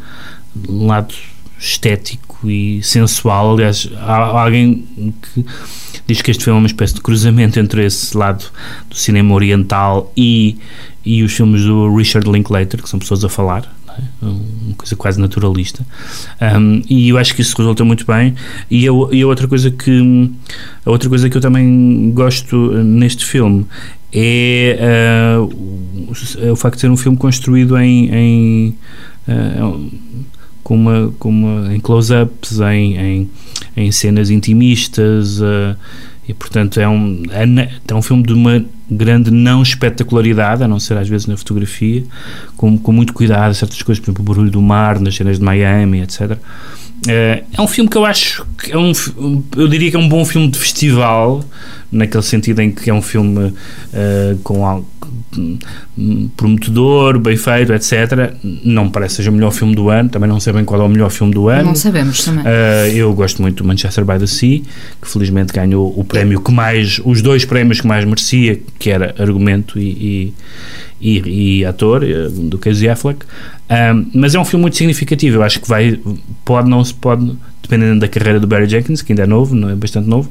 lado 0.67 1.13
estético 1.59 2.49
e 2.49 2.81
sensual. 2.83 3.53
Aliás, 3.53 3.89
há 3.97 4.41
alguém 4.41 4.85
que 5.33 5.45
diz 6.07 6.21
que 6.21 6.31
este 6.31 6.43
filme 6.43 6.57
é 6.57 6.61
uma 6.61 6.67
espécie 6.67 6.93
de 6.93 7.01
cruzamento 7.01 7.59
entre 7.59 7.85
esse 7.85 8.15
lado 8.15 8.45
do 8.89 8.95
cinema 8.95 9.33
oriental 9.33 10.11
e, 10.15 10.57
e 11.03 11.23
os 11.23 11.33
filmes 11.33 11.63
do 11.63 11.93
Richard 11.95 12.29
Linklater, 12.29 12.81
que 12.81 12.89
são 12.89 12.99
pessoas 12.99 13.23
a 13.23 13.29
falar? 13.29 13.73
Uma 14.21 14.75
coisa 14.75 14.95
quase 14.95 15.19
naturalista. 15.19 15.85
Um, 16.41 16.81
e 16.89 17.09
eu 17.09 17.17
acho 17.17 17.33
que 17.35 17.41
isso 17.41 17.55
resulta 17.57 17.83
muito 17.83 18.05
bem. 18.05 18.35
E 18.69 18.87
a, 18.87 18.91
e 19.11 19.21
a 19.21 19.27
outra 19.27 19.47
coisa 19.47 19.71
que 19.71 20.31
a 20.85 20.89
outra 20.89 21.09
coisa 21.09 21.29
que 21.29 21.37
eu 21.37 21.41
também 21.41 22.11
gosto 22.11 22.71
neste 22.83 23.25
filme 23.25 23.65
é 24.13 25.37
uh, 25.37 25.43
o, 25.43 26.51
o, 26.51 26.55
facto 26.55 26.75
de 26.75 26.81
ser 26.81 26.89
um 26.89 26.97
filme 26.97 27.17
construído 27.17 27.77
em, 27.77 28.09
em 28.15 28.77
uh, 29.27 29.91
com 30.63 30.75
uma, 30.75 31.13
com 31.19 31.29
uma, 31.29 31.75
em 31.75 31.79
close-ups, 31.79 32.59
em, 32.59 32.97
em, 32.97 33.29
em, 33.75 33.91
cenas 33.91 34.29
intimistas, 34.29 35.39
uh, 35.41 35.75
e 36.27 36.33
portanto 36.33 36.79
é 36.79 36.87
um, 36.87 37.23
é, 37.29 37.69
é 37.87 37.93
um 37.93 38.01
filme 38.01 38.23
de 38.23 38.33
uma 38.33 38.65
grande 38.89 39.31
não 39.31 39.61
espetacularidade, 39.61 40.63
a 40.63 40.67
não 40.67 40.79
ser 40.79 40.97
às 40.97 41.07
vezes 41.07 41.27
na 41.27 41.35
fotografia, 41.37 42.03
com, 42.55 42.77
com 42.77 42.91
muito 42.91 43.13
cuidado, 43.13 43.53
certas 43.53 43.81
coisas, 43.81 44.03
por 44.03 44.11
exemplo, 44.11 44.23
o 44.23 44.27
barulho 44.27 44.51
do 44.51 44.61
mar 44.61 44.99
nas 44.99 45.15
cenas 45.15 45.39
de 45.39 45.43
Miami, 45.43 46.01
etc. 46.01 46.37
É, 47.07 47.43
é 47.53 47.61
um 47.61 47.67
filme 47.67 47.89
que 47.89 47.97
eu 47.97 48.05
acho 48.05 48.45
que 48.57 48.71
é 48.71 48.77
um, 48.77 48.91
eu 49.55 49.67
diria 49.67 49.91
que 49.91 49.97
é 49.97 49.99
um 49.99 50.07
bom 50.07 50.23
filme 50.25 50.47
de 50.47 50.57
festival, 50.57 51.43
naquele 51.91 52.23
sentido 52.23 52.59
em 52.61 52.71
que 52.71 52.89
é 52.89 52.93
um 52.93 53.01
filme 53.01 53.47
uh, 53.49 54.37
com 54.43 54.65
algo 54.65 54.87
prometedor, 56.35 57.19
bem 57.19 57.37
feito, 57.37 57.73
etc. 57.73 58.33
Não 58.63 58.85
me 58.85 58.91
parece 58.91 59.13
que 59.13 59.17
seja 59.17 59.31
o 59.31 59.33
melhor 59.33 59.51
filme 59.51 59.75
do 59.75 59.89
ano, 59.89 60.09
também 60.09 60.29
não 60.29 60.39
sei 60.39 60.53
bem 60.53 60.63
qual 60.63 60.81
é 60.81 60.83
o 60.83 60.89
melhor 60.89 61.09
filme 61.09 61.33
do 61.33 61.49
ano. 61.49 61.65
Não 61.65 61.75
sabemos 61.75 62.23
também. 62.23 62.43
Uh, 62.43 62.95
eu 62.95 63.13
gosto 63.13 63.41
muito 63.41 63.63
do 63.63 63.67
Manchester 63.67 64.05
by 64.05 64.19
the 64.19 64.27
Sea, 64.27 64.61
que 65.01 65.07
felizmente 65.07 65.53
ganhou 65.53 65.93
o 65.97 66.03
prémio 66.03 66.39
que 66.41 66.51
mais, 66.51 67.01
os 67.03 67.21
dois 67.21 67.45
prémios 67.45 67.81
que 67.81 67.87
mais 67.87 68.05
merecia, 68.05 68.59
que 68.79 68.89
era 68.89 69.13
argumento 69.17 69.79
e, 69.79 70.33
e, 71.01 71.13
e, 71.19 71.59
e 71.59 71.65
ator, 71.65 72.03
eh, 72.03 72.29
do 72.29 72.57
Casey 72.57 72.87
Affleck. 72.87 73.25
Um, 73.69 74.05
mas 74.13 74.35
é 74.35 74.39
um 74.39 74.45
filme 74.45 74.61
muito 74.61 74.77
significativo. 74.77 75.37
Eu 75.37 75.43
acho 75.43 75.59
que 75.59 75.67
vai, 75.67 75.99
pode, 76.43 76.69
não 76.69 76.83
se 76.83 76.93
pode, 76.93 77.35
dependendo 77.61 77.99
da 77.99 78.07
carreira 78.07 78.39
do 78.39 78.47
Barry 78.47 78.69
Jenkins, 78.69 79.01
que 79.01 79.11
ainda 79.11 79.23
é 79.23 79.27
novo, 79.27 79.55
não 79.55 79.69
é 79.69 79.75
bastante 79.75 80.07
novo, 80.07 80.29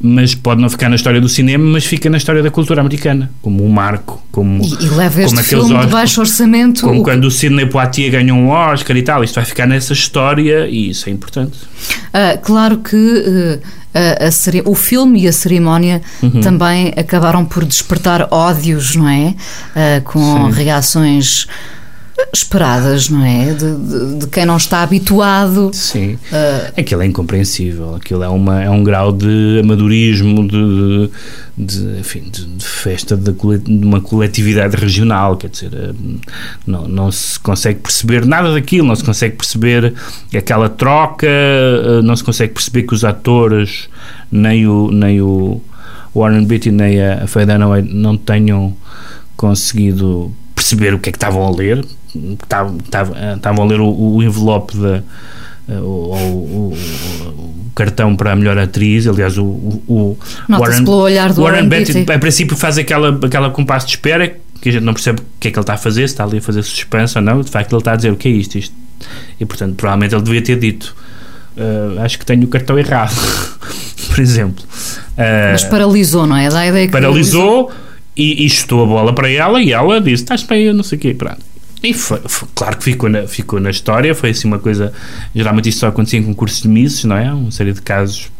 mas 0.00 0.34
pode 0.34 0.60
não 0.60 0.70
ficar 0.70 0.88
na 0.88 0.96
história 0.96 1.20
do 1.20 1.28
cinema, 1.28 1.64
mas 1.64 1.84
fica 1.84 2.08
na 2.08 2.16
história 2.16 2.42
da 2.42 2.50
cultura 2.50 2.80
americana, 2.80 3.30
como 3.42 3.64
um 3.64 3.68
marco, 3.68 4.22
como 4.30 4.64
e, 4.64 4.84
e 4.84 4.88
leva 4.90 5.22
este 5.22 5.34
como 5.34 5.46
filme 5.46 5.78
de 5.78 5.86
baixo 5.88 6.20
orçamento, 6.20 6.82
como 6.82 7.00
o... 7.00 7.02
quando 7.02 7.24
o 7.24 7.30
Sidney 7.30 7.66
Poitier 7.66 8.12
ganhou 8.12 8.38
um 8.38 8.48
Oscar 8.48 8.96
e 8.96 9.02
tal, 9.02 9.24
isto 9.24 9.34
vai 9.34 9.44
ficar 9.44 9.66
nessa 9.66 9.92
história 9.92 10.68
e 10.68 10.90
isso 10.90 11.08
é 11.08 11.12
importante. 11.12 11.58
Uh, 11.58 12.40
claro 12.42 12.78
que 12.78 12.96
uh, 12.96 13.60
a, 13.92 14.26
a 14.26 14.70
o 14.70 14.74
filme 14.74 15.22
e 15.22 15.28
a 15.28 15.32
cerimónia 15.32 16.00
uhum. 16.22 16.40
também 16.40 16.92
acabaram 16.96 17.44
por 17.44 17.64
despertar 17.64 18.28
ódios, 18.30 18.94
não 18.94 19.08
é? 19.08 19.34
Uh, 19.74 20.02
com 20.04 20.52
Sim. 20.52 20.62
reações 20.62 21.46
esperadas, 22.32 23.08
não 23.08 23.24
é? 23.24 23.54
De, 23.54 23.76
de, 23.76 24.18
de, 24.18 24.26
quem 24.28 24.44
não 24.44 24.56
está 24.56 24.82
habituado. 24.82 25.70
Sim. 25.72 26.14
Uh... 26.14 26.80
Aquilo 26.80 27.02
é 27.02 27.06
incompreensível. 27.06 27.94
Aquilo 27.94 28.22
é, 28.22 28.28
uma, 28.28 28.62
é 28.62 28.70
um 28.70 28.82
grau 28.82 29.12
de 29.12 29.60
amadorismo, 29.62 30.46
de, 30.46 31.10
de, 31.56 32.00
enfim, 32.00 32.24
de, 32.30 32.64
festa 32.64 33.16
de, 33.16 33.34
uma 33.68 34.00
coletividade 34.00 34.76
regional. 34.76 35.36
Quer 35.36 35.50
dizer, 35.50 35.72
eh, 35.74 35.92
não, 36.66 36.88
não 36.88 37.12
se 37.12 37.38
consegue 37.38 37.80
perceber 37.80 38.26
nada 38.26 38.52
daquilo, 38.52 38.86
não 38.86 38.96
se 38.96 39.04
consegue 39.04 39.36
perceber 39.36 39.94
aquela 40.36 40.68
troca, 40.68 41.26
eh, 41.26 42.02
não 42.02 42.16
se 42.16 42.24
consegue 42.24 42.52
perceber 42.52 42.82
que 42.82 42.94
os 42.94 43.04
atores, 43.04 43.88
nem 44.30 44.66
o, 44.66 44.90
nem 44.90 45.20
o 45.20 45.60
Warren 46.14 46.44
Beatty, 46.44 46.70
nem 46.70 47.02
a 47.02 47.26
Faye 47.26 47.46
Dunaway 47.46 47.82
não 47.82 48.16
tenham 48.16 48.76
conseguido 49.36 50.32
perceber 50.54 50.92
o 50.92 50.98
que 50.98 51.08
é 51.08 51.12
que 51.12 51.16
estavam 51.16 51.46
a 51.46 51.50
ler, 51.50 51.84
estavam 52.14 53.64
a 53.64 53.66
ler 53.66 53.80
o, 53.80 53.88
o 53.88 54.22
envelope 54.22 54.76
da. 54.76 55.02
O, 55.68 56.14
o, 56.16 56.74
o, 56.74 57.54
cartão 57.74 58.16
para 58.16 58.32
a 58.32 58.36
melhor 58.36 58.58
atriz, 58.58 59.06
aliás, 59.06 59.36
o, 59.38 59.44
o, 59.44 60.18
Warren, 60.48 60.84
pelo 60.84 60.96
olhar 60.96 61.32
do 61.32 61.42
Warren, 61.42 61.68
Warren 61.68 61.84
Beatty, 61.84 62.10
a 62.10 62.18
princípio 62.18 62.56
faz 62.56 62.78
aquela, 62.78 63.16
aquela 63.24 63.50
compasso 63.50 63.86
de 63.86 63.92
espera 63.92 64.34
que 64.60 64.70
a 64.70 64.72
gente 64.72 64.82
não 64.82 64.94
percebe 64.94 65.20
o 65.20 65.24
que 65.38 65.48
é 65.48 65.50
que 65.50 65.58
ele 65.58 65.62
está 65.62 65.74
a 65.74 65.76
fazer, 65.76 66.08
se 66.08 66.14
está 66.14 66.24
ali 66.24 66.38
a 66.38 66.40
fazer 66.40 66.62
suspense 66.62 67.16
ou 67.16 67.22
não, 67.22 67.42
de 67.42 67.50
facto 67.50 67.70
ele 67.70 67.80
está 67.80 67.92
a 67.92 67.96
dizer 67.96 68.10
o 68.10 68.16
que 68.16 68.26
é 68.26 68.30
isto, 68.32 68.58
isto. 68.58 68.74
e 69.38 69.44
portanto 69.44 69.76
provavelmente 69.76 70.14
ele 70.14 70.22
devia 70.22 70.42
ter 70.42 70.58
dito 70.58 70.96
uh, 71.56 72.00
acho 72.00 72.18
que 72.18 72.26
tenho 72.26 72.44
o 72.44 72.48
cartão 72.48 72.76
errado 72.78 73.14
por 74.08 74.18
exemplo 74.18 74.64
uh, 74.64 75.52
mas 75.52 75.64
paralisou, 75.64 76.26
não 76.26 76.36
é? 76.36 76.48
Da 76.48 76.66
ideia 76.66 76.86
que 76.86 76.92
paralisou, 76.92 77.66
paralisou 77.66 77.88
e, 78.18 78.44
e 78.44 78.50
chutou 78.50 78.82
a 78.82 78.86
bola 78.86 79.14
para 79.14 79.30
ela 79.30 79.62
e 79.62 79.72
ela 79.72 80.00
disse: 80.00 80.24
Estás 80.24 80.42
bem, 80.42 80.64
eu 80.64 80.74
não 80.74 80.82
sei 80.82 80.98
o 80.98 81.00
quê. 81.00 81.14
Pronto. 81.14 81.38
E 81.82 81.94
foi, 81.94 82.20
foi, 82.26 82.48
claro 82.54 82.76
que 82.76 82.84
ficou 82.84 83.08
na, 83.08 83.26
ficou 83.26 83.60
na 83.60 83.70
história, 83.70 84.14
foi 84.14 84.30
assim 84.30 84.48
uma 84.48 84.58
coisa. 84.58 84.92
Geralmente 85.34 85.68
isto 85.68 85.80
só 85.80 85.88
acontecia 85.88 86.18
em 86.18 86.24
concursos 86.24 86.62
de 86.62 86.68
misses, 86.68 87.04
não 87.04 87.16
é? 87.16 87.32
Uma 87.32 87.50
série 87.50 87.72
de 87.72 87.82
casos 87.82 88.30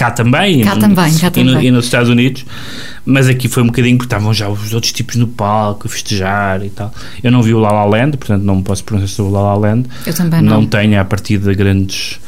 cá 0.00 0.10
também, 0.10 0.62
cá 0.62 0.76
também, 0.76 1.18
cá 1.18 1.26
e, 1.26 1.30
também. 1.30 1.54
No, 1.54 1.62
e 1.62 1.70
nos 1.70 1.84
Estados 1.84 2.08
Unidos, 2.08 2.46
mas 3.04 3.28
aqui 3.28 3.48
foi 3.48 3.62
um 3.62 3.66
bocadinho 3.66 3.98
porque 3.98 4.06
estavam 4.06 4.32
já 4.32 4.48
os 4.48 4.72
outros 4.72 4.92
tipos 4.92 5.16
no 5.16 5.28
palco 5.28 5.86
a 5.86 5.90
festejar 5.90 6.64
e 6.64 6.70
tal. 6.70 6.92
Eu 7.22 7.30
não 7.30 7.42
vi 7.42 7.52
o 7.52 7.58
La 7.58 7.70
La 7.70 7.84
Land, 7.84 8.16
portanto 8.16 8.42
não 8.42 8.56
me 8.56 8.62
posso 8.62 8.82
pronunciar 8.82 9.14
sobre 9.14 9.32
o 9.32 9.34
La 9.34 9.42
La 9.42 9.54
Land. 9.56 9.88
Eu 10.06 10.14
também 10.14 10.40
não. 10.40 10.60
Não 10.60 10.66
tenho 10.66 10.98
a 10.98 11.04
partir 11.04 11.36
de 11.36 11.54
grandes 11.54 12.18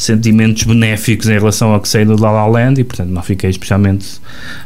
sentimentos 0.00 0.62
benéficos 0.62 1.28
em 1.28 1.34
relação 1.34 1.74
ao 1.74 1.80
que 1.80 1.88
sei 1.88 2.06
do 2.06 2.18
La 2.18 2.30
La 2.30 2.46
Land 2.46 2.80
e 2.80 2.84
portanto 2.84 3.10
não 3.10 3.22
fiquei 3.22 3.50
especialmente 3.50 4.06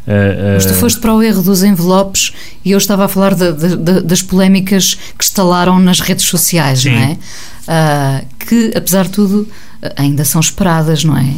uh, 0.07 0.11
uh... 0.11 0.55
Mas 0.55 0.67
tu 0.67 0.75
foste 0.75 1.01
para 1.01 1.13
o 1.13 1.21
erro 1.21 1.43
dos 1.43 1.65
envelopes 1.65 2.33
e 2.65 2.71
eu 2.71 2.79
estava 2.79 3.07
a 3.07 3.09
falar 3.09 3.35
de, 3.35 3.53
de, 3.53 3.77
de, 3.77 4.01
das 4.03 4.23
polémicas 4.23 4.95
que 5.19 5.25
instalaram 5.25 5.81
nas 5.81 5.99
redes 5.99 6.25
sociais, 6.27 6.83
Sim. 6.83 6.91
não 6.91 6.99
é? 6.99 7.19
Uh, 7.67 8.27
que 8.39 8.73
apesar 8.77 9.05
de 9.05 9.11
tudo 9.11 9.49
ainda 9.97 10.25
são 10.25 10.41
esperadas, 10.41 11.03
não 11.03 11.17
é? 11.17 11.35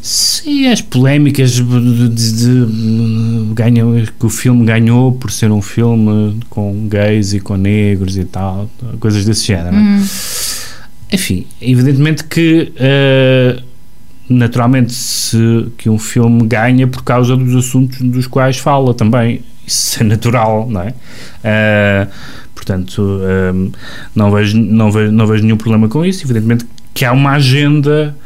Sim, 0.00 0.68
as 0.68 0.82
polémicas 0.82 1.52
de, 1.52 2.08
de, 2.10 3.54
ganham, 3.54 4.04
que 4.20 4.26
o 4.26 4.28
filme 4.28 4.64
ganhou 4.66 5.12
por 5.12 5.32
ser 5.32 5.50
um 5.50 5.62
filme 5.62 6.38
com 6.50 6.86
gays 6.86 7.32
e 7.32 7.40
com 7.40 7.56
negros 7.56 8.18
e 8.18 8.24
tal, 8.24 8.68
coisas 9.00 9.24
desse 9.24 9.46
género. 9.46 9.74
É? 9.74 9.78
Hum. 9.78 10.06
Enfim, 11.14 11.46
evidentemente 11.62 12.24
que 12.24 12.72
uh, 12.74 13.62
naturalmente 14.28 14.92
se 14.92 15.68
que 15.78 15.88
um 15.88 15.96
filme 15.96 16.44
ganha 16.44 16.88
por 16.88 17.04
causa 17.04 17.36
dos 17.36 17.54
assuntos 17.54 18.00
dos 18.00 18.26
quais 18.26 18.58
fala 18.58 18.92
também. 18.92 19.40
Isso 19.64 20.02
é 20.02 20.04
natural, 20.04 20.68
não 20.68 20.80
é? 20.80 20.88
Uh, 20.88 22.10
portanto, 22.52 22.98
uh, 22.98 23.72
não, 24.12 24.32
vejo, 24.32 24.58
não, 24.58 24.90
vejo, 24.90 25.12
não 25.12 25.24
vejo 25.24 25.44
nenhum 25.44 25.56
problema 25.56 25.88
com 25.88 26.04
isso. 26.04 26.24
Evidentemente 26.24 26.66
que 26.92 27.04
há 27.04 27.12
uma 27.12 27.34
agenda 27.34 28.16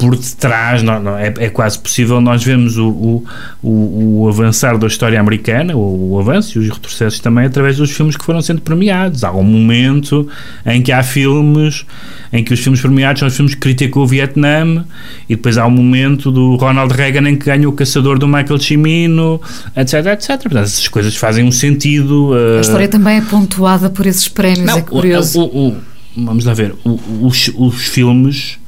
por 0.00 0.16
detrás, 0.16 0.82
não, 0.82 0.98
não, 0.98 1.18
é, 1.18 1.26
é, 1.26 1.50
quase 1.50 1.78
possível 1.78 2.22
nós 2.22 2.42
vemos 2.42 2.78
o, 2.78 2.88
o, 2.88 3.24
o, 3.62 4.22
o 4.22 4.28
avançar 4.28 4.78
da 4.78 4.86
história 4.86 5.20
americana, 5.20 5.76
o, 5.76 6.12
o, 6.12 6.18
avanço 6.18 6.56
e 6.56 6.62
os 6.62 6.70
retrocessos 6.70 7.20
também 7.20 7.44
através 7.44 7.76
dos 7.76 7.90
filmes 7.90 8.16
que 8.16 8.24
foram 8.24 8.40
sendo 8.40 8.62
premiados. 8.62 9.22
Há 9.24 9.30
um 9.30 9.42
momento 9.42 10.26
em 10.64 10.80
que 10.80 10.90
há 10.90 11.02
filmes, 11.02 11.84
em 12.32 12.42
que 12.42 12.54
os 12.54 12.60
filmes 12.60 12.80
premiados 12.80 13.20
são 13.20 13.28
os 13.28 13.36
filmes 13.36 13.54
que 13.54 13.60
criticam 13.60 14.02
o 14.02 14.06
Vietnã 14.06 14.86
e 15.28 15.36
depois 15.36 15.58
há 15.58 15.66
um 15.66 15.70
momento 15.70 16.32
do 16.32 16.56
Ronald 16.56 16.94
Reagan 16.94 17.28
em 17.28 17.36
que 17.36 17.44
ganha 17.44 17.68
o 17.68 17.72
Caçador 17.72 18.18
do 18.18 18.26
Michael 18.26 18.58
Cimino, 18.58 19.38
etc, 19.76 20.06
etc. 20.06 20.28
Portanto, 20.28 20.64
essas 20.64 20.88
coisas 20.88 21.14
fazem 21.14 21.44
um 21.44 21.52
sentido. 21.52 22.30
Uh... 22.30 22.56
A 22.56 22.60
história 22.62 22.88
também 22.88 23.18
é 23.18 23.20
pontuada 23.20 23.90
por 23.90 24.06
esses 24.06 24.28
prémios, 24.28 24.64
não, 24.64 24.78
é 24.78 24.80
curioso. 24.80 25.76
vamos 26.16 26.46
lá 26.46 26.54
ver, 26.54 26.74
os, 27.20 27.50
os 27.54 27.84
filmes 27.84 28.59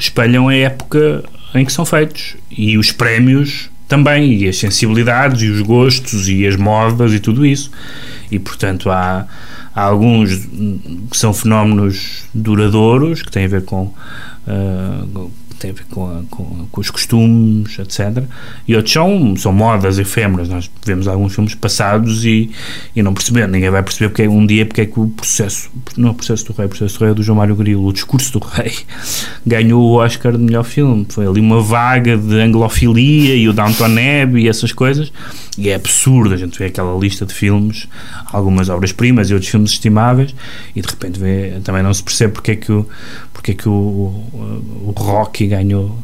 espelham 0.00 0.48
a 0.48 0.54
época 0.54 1.22
em 1.54 1.64
que 1.64 1.72
são 1.72 1.84
feitos 1.84 2.36
e 2.50 2.78
os 2.78 2.90
prémios 2.90 3.70
também, 3.86 4.34
e 4.34 4.48
as 4.48 4.56
sensibilidades, 4.56 5.42
e 5.42 5.48
os 5.48 5.60
gostos, 5.62 6.28
e 6.28 6.46
as 6.46 6.54
modas, 6.54 7.12
e 7.12 7.18
tudo 7.18 7.44
isso. 7.44 7.72
E, 8.30 8.38
portanto, 8.38 8.88
há, 8.88 9.26
há 9.74 9.82
alguns 9.82 10.46
que 11.10 11.16
são 11.16 11.34
fenómenos 11.34 12.22
duradouros, 12.32 13.20
que 13.20 13.32
têm 13.32 13.46
a 13.46 13.48
ver 13.48 13.64
com, 13.64 13.92
uh, 14.46 15.32
tem 15.60 15.70
a 15.70 15.74
ver 15.74 15.84
com, 15.90 16.06
a, 16.06 16.22
com, 16.30 16.66
com, 16.72 16.80
os 16.80 16.90
costumes, 16.90 17.78
etc. 17.78 18.24
E 18.66 18.74
outros 18.74 18.92
são, 18.92 19.36
são 19.36 19.52
modas 19.52 19.98
efêmeras. 19.98 20.48
Nós 20.48 20.70
vemos 20.84 21.06
alguns 21.06 21.34
filmes 21.34 21.54
passados 21.54 22.24
e, 22.24 22.50
e 22.96 23.02
não 23.02 23.12
percebemos, 23.12 23.52
ninguém 23.52 23.70
vai 23.70 23.82
perceber 23.82 24.08
porque 24.08 24.22
é, 24.22 24.28
um 24.28 24.46
dia 24.46 24.64
porque 24.64 24.80
é 24.80 24.86
que 24.86 24.98
o 24.98 25.08
processo, 25.08 25.70
não 25.96 26.08
é 26.08 26.10
o 26.12 26.14
processo 26.14 26.46
do 26.46 26.54
rei, 26.54 26.66
o 26.66 26.68
processo 26.68 26.98
do 26.98 27.02
rei 27.02 27.10
é 27.10 27.14
do 27.14 27.22
João 27.22 27.36
Mário 27.36 27.54
Grilo, 27.54 27.86
o 27.86 27.92
discurso 27.92 28.32
do 28.32 28.38
rei, 28.38 28.72
ganhou 29.46 29.82
o 29.82 29.92
Oscar 29.96 30.32
de 30.32 30.38
melhor 30.38 30.64
filme. 30.64 31.06
Foi 31.10 31.26
ali 31.26 31.40
uma 31.40 31.60
vaga 31.60 32.16
de 32.16 32.40
anglofilia 32.40 33.36
e 33.36 33.46
o 33.46 33.52
Downton 33.52 33.84
Abbey 33.84 34.44
e 34.44 34.48
essas 34.48 34.72
coisas. 34.72 35.12
E 35.58 35.68
é 35.68 35.74
absurdo, 35.74 36.32
a 36.32 36.38
gente 36.38 36.58
vê 36.58 36.66
aquela 36.66 36.98
lista 36.98 37.26
de 37.26 37.34
filmes, 37.34 37.86
algumas 38.32 38.70
obras-primas 38.70 39.28
e 39.28 39.34
outros 39.34 39.50
filmes 39.50 39.72
estimáveis, 39.72 40.34
e 40.74 40.80
de 40.80 40.88
repente 40.88 41.20
vê, 41.20 41.60
também 41.62 41.82
não 41.82 41.92
se 41.92 42.02
percebe 42.02 42.32
porque 42.32 42.52
é 42.52 42.56
que 42.56 42.72
o, 42.72 42.88
porque 43.40 43.52
é 43.52 43.54
que 43.54 43.68
o, 43.70 43.72
o, 43.72 44.94
o 44.94 45.00
Rocky 45.02 45.46
ganhou 45.46 45.96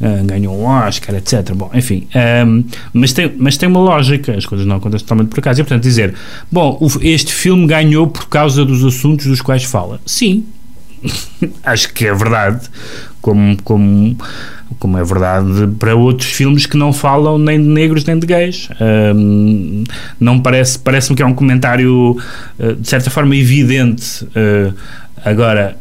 uh, 0.00 0.24
ganhou 0.26 0.54
um 0.54 0.64
Oscar, 0.64 1.14
etc. 1.14 1.54
Bom, 1.54 1.70
enfim, 1.72 2.06
um, 2.14 2.18
ehm, 2.18 2.64
mas, 2.92 3.14
tem, 3.14 3.32
mas 3.38 3.56
tem 3.56 3.66
uma 3.66 3.80
lógica, 3.80 4.36
as 4.36 4.44
coisas 4.44 4.66
não 4.66 4.76
acontecem 4.76 5.06
totalmente 5.06 5.30
por 5.30 5.38
acaso. 5.38 5.62
E, 5.62 5.64
portanto, 5.64 5.82
dizer, 5.82 6.14
bom, 6.52 6.76
o, 6.78 6.88
este 7.00 7.32
filme 7.32 7.66
ganhou 7.66 8.06
por 8.06 8.28
causa 8.28 8.66
dos 8.66 8.84
assuntos 8.84 9.24
dos 9.24 9.40
quais 9.40 9.64
fala. 9.64 9.98
Sim, 10.04 10.44
acho 11.64 11.90
que 11.94 12.06
é 12.06 12.12
verdade, 12.12 12.68
como, 13.22 13.56
como, 13.62 14.18
como 14.78 14.98
é 14.98 15.04
verdade 15.04 15.66
para 15.78 15.96
outros 15.96 16.30
filmes 16.30 16.66
que 16.66 16.76
não 16.76 16.92
falam 16.92 17.38
nem 17.38 17.58
de 17.62 17.68
negros 17.68 18.04
nem 18.04 18.18
de 18.18 18.26
gays. 18.26 18.68
Um, 18.78 18.84
ehm, 18.84 19.84
não 20.20 20.38
parece, 20.38 20.78
parece-me 20.78 21.16
que 21.16 21.22
é 21.22 21.26
um 21.26 21.34
comentário 21.34 22.18
uh, 22.58 22.74
de 22.74 22.86
certa 22.86 23.08
forma 23.08 23.34
evidente. 23.34 24.22
Uh, 24.26 24.74
agora, 25.24 25.78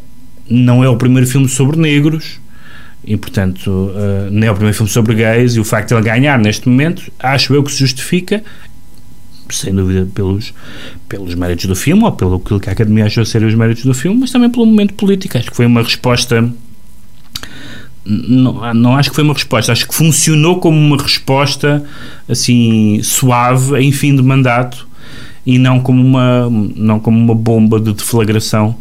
não 0.49 0.83
é 0.83 0.89
o 0.89 0.97
primeiro 0.97 1.27
filme 1.27 1.47
sobre 1.47 1.77
negros 1.77 2.39
E, 3.05 3.17
portanto, 3.17 3.67
uh, 3.67 4.31
não 4.31 4.47
é 4.47 4.51
o 4.51 4.53
primeiro 4.53 4.75
filme 4.75 4.91
sobre 4.91 5.15
gays 5.15 5.55
e 5.55 5.59
o 5.59 5.65
facto 5.65 5.89
de 5.89 5.95
ele 5.95 6.03
ganhar 6.03 6.39
neste 6.39 6.69
momento, 6.69 7.11
acho 7.19 7.53
eu 7.53 7.61
que 7.63 7.71
se 7.71 7.79
justifica, 7.79 8.43
sem 9.49 9.73
dúvida, 9.73 10.07
pelos, 10.13 10.53
pelos 11.09 11.35
méritos 11.35 11.65
do 11.65 11.75
filme 11.75 12.03
ou 12.03 12.11
pelo 12.13 12.39
que 12.59 12.69
a 12.69 12.71
Academia 12.71 13.05
achou 13.05 13.25
ser 13.25 13.43
os 13.43 13.53
méritos 13.53 13.83
do 13.83 13.93
filme, 13.93 14.21
mas 14.21 14.31
também 14.31 14.49
pelo 14.49 14.65
momento 14.65 14.93
político. 14.93 15.37
Acho 15.37 15.49
que 15.49 15.55
foi 15.55 15.65
uma 15.65 15.83
resposta. 15.83 16.49
Não, 18.05 18.73
não 18.73 18.95
acho 18.95 19.09
que 19.09 19.15
foi 19.15 19.23
uma 19.23 19.33
resposta, 19.33 19.71
acho 19.71 19.87
que 19.87 19.95
funcionou 19.95 20.59
como 20.59 20.77
uma 20.77 21.01
resposta 21.01 21.85
assim 22.27 23.01
suave 23.01 23.77
em 23.77 23.93
fim 23.93 24.13
de 24.13 24.21
mandato 24.21 24.87
e 25.45 25.59
não 25.59 25.79
como 25.79 26.01
uma, 26.01 26.49
não 26.75 26.99
como 26.99 27.17
uma 27.17 27.35
bomba 27.35 27.79
de 27.79 27.93
deflagração, 27.93 28.75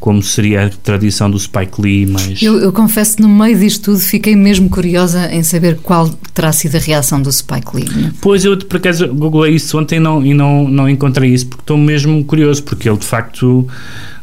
como 0.00 0.22
seria 0.22 0.66
a 0.66 0.70
tradição 0.70 1.30
do 1.30 1.38
Spike 1.38 1.80
Lee. 1.80 2.06
Mas... 2.06 2.42
Eu, 2.42 2.58
eu 2.58 2.72
confesso 2.72 3.16
que 3.16 3.22
no 3.22 3.28
meio 3.28 3.58
disto 3.58 3.84
tudo 3.84 3.98
fiquei 3.98 4.34
mesmo 4.34 4.68
curiosa 4.70 5.32
em 5.32 5.42
saber 5.42 5.78
qual 5.82 6.08
terá 6.32 6.52
sido 6.52 6.76
a 6.76 6.80
reação 6.80 7.20
do 7.20 7.30
Spike 7.30 7.74
Lee. 7.74 7.88
Né? 7.88 8.12
Pois 8.20 8.44
eu, 8.44 8.56
por 8.56 8.78
acaso, 8.78 9.08
googlei 9.08 9.54
isso 9.54 9.78
ontem 9.78 9.96
e 9.96 10.00
não, 10.00 10.24
e 10.24 10.32
não, 10.32 10.68
não 10.68 10.88
encontrei 10.88 11.32
isso, 11.32 11.46
porque 11.46 11.62
estou 11.62 11.76
mesmo 11.76 12.24
curioso, 12.24 12.62
porque 12.62 12.88
ele 12.88 12.98
de 12.98 13.06
facto 13.06 13.66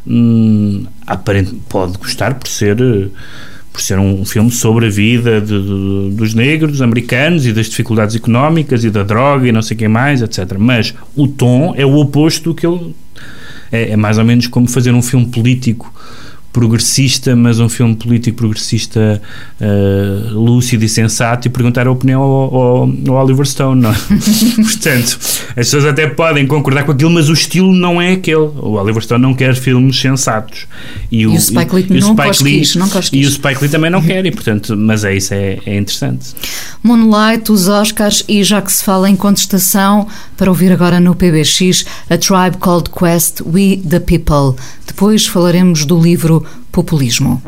hum, 0.06 0.84
aparente, 1.06 1.54
pode 1.68 1.96
gostar 1.98 2.34
por 2.34 2.48
ser 2.48 3.10
por 3.74 3.82
ser 3.82 3.98
um 3.98 4.24
filme 4.24 4.52
sobre 4.52 4.86
a 4.86 4.88
vida 4.88 5.40
de, 5.40 5.60
de, 5.60 6.10
dos 6.14 6.32
negros 6.32 6.80
americanos 6.80 7.44
e 7.44 7.52
das 7.52 7.66
dificuldades 7.66 8.14
económicas 8.14 8.84
e 8.84 8.88
da 8.88 9.02
droga 9.02 9.48
e 9.48 9.50
não 9.50 9.62
sei 9.62 9.76
quem 9.76 9.88
mais, 9.88 10.22
etc. 10.22 10.54
Mas 10.56 10.94
o 11.16 11.26
tom 11.26 11.74
é 11.76 11.84
o 11.84 11.96
oposto 11.96 12.50
do 12.50 12.54
que 12.54 12.64
ele. 12.64 12.94
É, 13.72 13.90
é 13.90 13.96
mais 13.96 14.16
ou 14.16 14.24
menos 14.24 14.46
como 14.46 14.68
fazer 14.68 14.92
um 14.92 15.02
filme 15.02 15.26
político 15.26 15.92
progressista, 16.54 17.34
mas 17.34 17.58
um 17.58 17.68
filme 17.68 17.96
político 17.96 18.38
progressista 18.38 19.20
uh, 19.60 20.38
lúcido 20.38 20.84
e 20.84 20.88
sensato 20.88 21.48
e 21.48 21.50
perguntar 21.50 21.88
a 21.88 21.90
opinião 21.90 22.22
ao, 22.22 22.54
ao, 22.54 22.88
ao 23.08 23.24
Oliver 23.24 23.44
Stone, 23.44 23.82
não 23.82 23.90
é? 23.90 23.94
Portanto, 24.62 25.18
as 25.48 25.54
pessoas 25.54 25.84
até 25.84 26.06
podem 26.06 26.46
concordar 26.46 26.84
com 26.84 26.92
aquilo, 26.92 27.10
mas 27.10 27.28
o 27.28 27.32
estilo 27.32 27.74
não 27.74 28.00
é 28.00 28.12
aquele. 28.12 28.36
O 28.36 28.74
Oliver 28.80 29.02
Stone 29.02 29.20
não 29.20 29.34
quer 29.34 29.56
filmes 29.56 30.00
sensatos. 30.00 30.68
E 31.10 31.26
o, 31.26 31.32
e 31.32 31.36
o 31.36 31.40
Spike 31.40 31.74
Lee 31.74 32.00
não 32.00 32.14
cosquis, 32.14 32.76
não 32.76 32.88
cosquis. 32.88 33.20
E 33.20 33.26
o 33.26 33.30
Spike 33.32 33.60
Lee 33.60 33.68
também 33.68 33.90
não 33.90 34.00
quer, 34.00 34.24
e 34.24 34.30
portanto, 34.30 34.76
mas 34.76 35.02
é 35.02 35.16
isso, 35.16 35.34
é, 35.34 35.58
é 35.66 35.76
interessante. 35.76 36.34
Moonlight, 36.84 37.50
os 37.50 37.66
Oscars 37.66 38.22
e 38.28 38.44
já 38.44 38.62
que 38.62 38.72
se 38.72 38.84
fala 38.84 39.10
em 39.10 39.16
contestação, 39.16 40.06
para 40.36 40.48
ouvir 40.48 40.70
agora 40.70 41.00
no 41.00 41.16
PBX, 41.16 41.84
A 42.08 42.16
Tribe 42.16 42.58
Called 42.60 42.90
Quest, 42.90 43.40
We 43.40 43.78
the 43.78 43.98
People. 43.98 44.62
Depois 44.86 45.26
falaremos 45.26 45.84
do 45.84 45.98
livro 45.98 46.43
Populismo. 46.72 47.40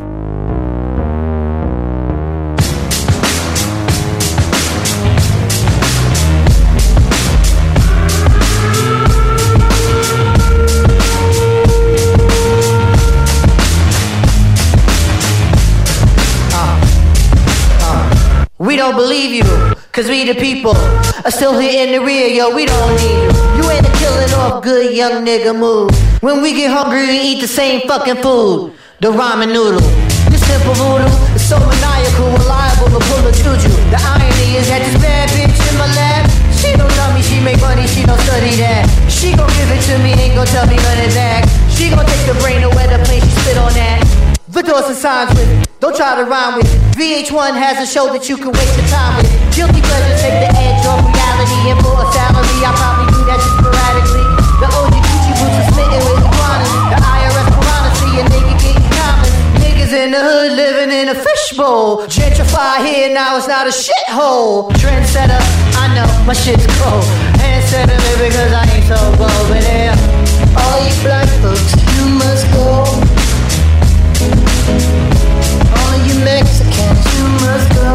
Ah. 17.81 18.45
We 18.59 18.75
don't 18.75 18.95
believe 18.95 19.33
you, 19.33 19.43
cause 19.91 20.07
we 20.07 20.25
the 20.25 20.35
people 20.35 20.75
are 21.25 21.31
still 21.31 21.57
here 21.59 21.85
in 21.85 21.93
the 21.93 22.03
rear, 22.03 22.27
yo, 22.27 22.55
we 22.55 22.65
don't 22.65 22.95
need 22.95 23.23
you. 23.23 23.63
You 23.63 23.69
ain't 23.71 23.85
a 23.87 23.91
killing 23.97 24.33
off 24.33 24.63
good 24.63 24.95
young 24.95 25.25
nigga 25.25 25.57
move. 25.57 25.91
When 26.21 26.41
we 26.41 26.53
get 26.53 26.71
hungry, 26.71 27.05
we 27.07 27.19
eat 27.19 27.41
the 27.41 27.47
same 27.47 27.87
fucking 27.87 28.21
food, 28.21 28.73
the 28.99 29.13
ramen 29.13 29.53
noodle. 29.53 29.85
This 30.33 30.41
simple 30.41 30.73
voodoo 30.73 31.05
is 31.37 31.45
so 31.45 31.61
maniacal, 31.61 32.33
reliable 32.33 32.89
to 32.97 32.99
pull 33.05 33.21
a 33.21 33.31
juju. 33.31 33.69
The 33.93 33.99
irony 34.01 34.57
is 34.57 34.67
that 34.73 34.81
this 34.81 34.97
bad 34.97 35.29
bitch 35.37 35.53
in 35.53 35.75
my 35.77 35.85
lap, 35.93 36.25
she 36.57 36.73
don't 36.73 36.89
tell 36.97 37.13
me 37.13 37.21
she 37.21 37.37
make 37.39 37.61
money, 37.61 37.85
she 37.85 38.01
don't 38.01 38.19
study 38.25 38.57
that. 38.57 38.89
She 39.05 39.37
gon' 39.37 39.49
give 39.53 39.69
it 39.69 39.81
to 39.85 40.01
me, 40.01 40.17
ain't 40.17 40.33
gon' 40.33 40.49
tell 40.49 40.65
me 40.65 40.81
of 40.81 41.13
that. 41.13 41.45
She 41.69 41.93
gon' 41.93 42.05
take 42.09 42.25
the 42.25 42.33
brain 42.41 42.65
away 42.65 42.89
the 42.89 42.97
plane, 43.05 43.21
she 43.21 43.33
spit 43.45 43.57
on 43.61 43.71
that. 43.77 44.01
The 44.49 44.65
doors 44.65 44.89
and 44.89 44.97
signs 44.97 45.29
with 45.37 45.45
it. 45.45 45.69
Don't 45.77 45.93
try 45.93 46.17
to 46.17 46.25
rhyme 46.25 46.57
with 46.57 46.65
it. 46.65 46.81
VH1 46.97 47.53
has 47.53 47.77
a 47.77 47.85
show 47.85 48.09
that 48.09 48.25
you 48.25 48.35
can 48.35 48.49
waste 48.49 48.73
your 48.81 48.89
time 48.89 49.21
with. 49.21 49.29
Guilty 49.53 49.77
pleasures 49.85 50.17
take 50.25 50.41
the 50.41 50.49
edge 50.57 50.81
off 50.89 51.05
reality 51.05 51.69
and 51.69 51.77
for 51.85 51.93
a 52.01 52.05
salary. 52.09 52.65
I 52.65 52.73
probably 52.73 53.13
do 53.13 53.21
that 53.29 53.37
just 53.37 53.61
sporadically. 53.61 54.16
Hood 60.21 60.51
living 60.53 60.91
in 60.91 61.09
a 61.09 61.15
fishbowl. 61.15 62.07
Gentrify 62.07 62.85
here 62.85 63.13
now, 63.13 63.37
it's 63.37 63.47
not 63.47 63.67
a 63.67 63.69
shithole. 63.69 64.69
Trendsetter, 64.81 65.41
I 65.77 65.93
know 65.95 66.07
my 66.25 66.33
shit's 66.33 66.65
cold. 66.79 67.03
Handsetter 67.41 67.97
me 67.97 68.13
because 68.27 68.51
I 68.53 68.63
ain't 68.73 68.85
so 68.85 68.99
bold. 69.17 69.45
But 69.49 69.63
yeah, 69.63 69.95
all 70.57 70.77
you 70.85 70.93
black 71.03 71.29
folks, 71.41 71.73
you 71.93 72.05
must 72.17 72.45
go. 72.53 72.85
All 75.77 75.95
you 76.07 76.15
Mexicans, 76.25 77.03
you 77.13 77.25
must 77.45 77.69
go. 77.77 77.91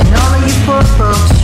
And 0.00 0.10
all 0.20 0.34
of 0.34 0.42
you 0.46 0.54
poor 0.66 0.82
folks, 0.98 1.37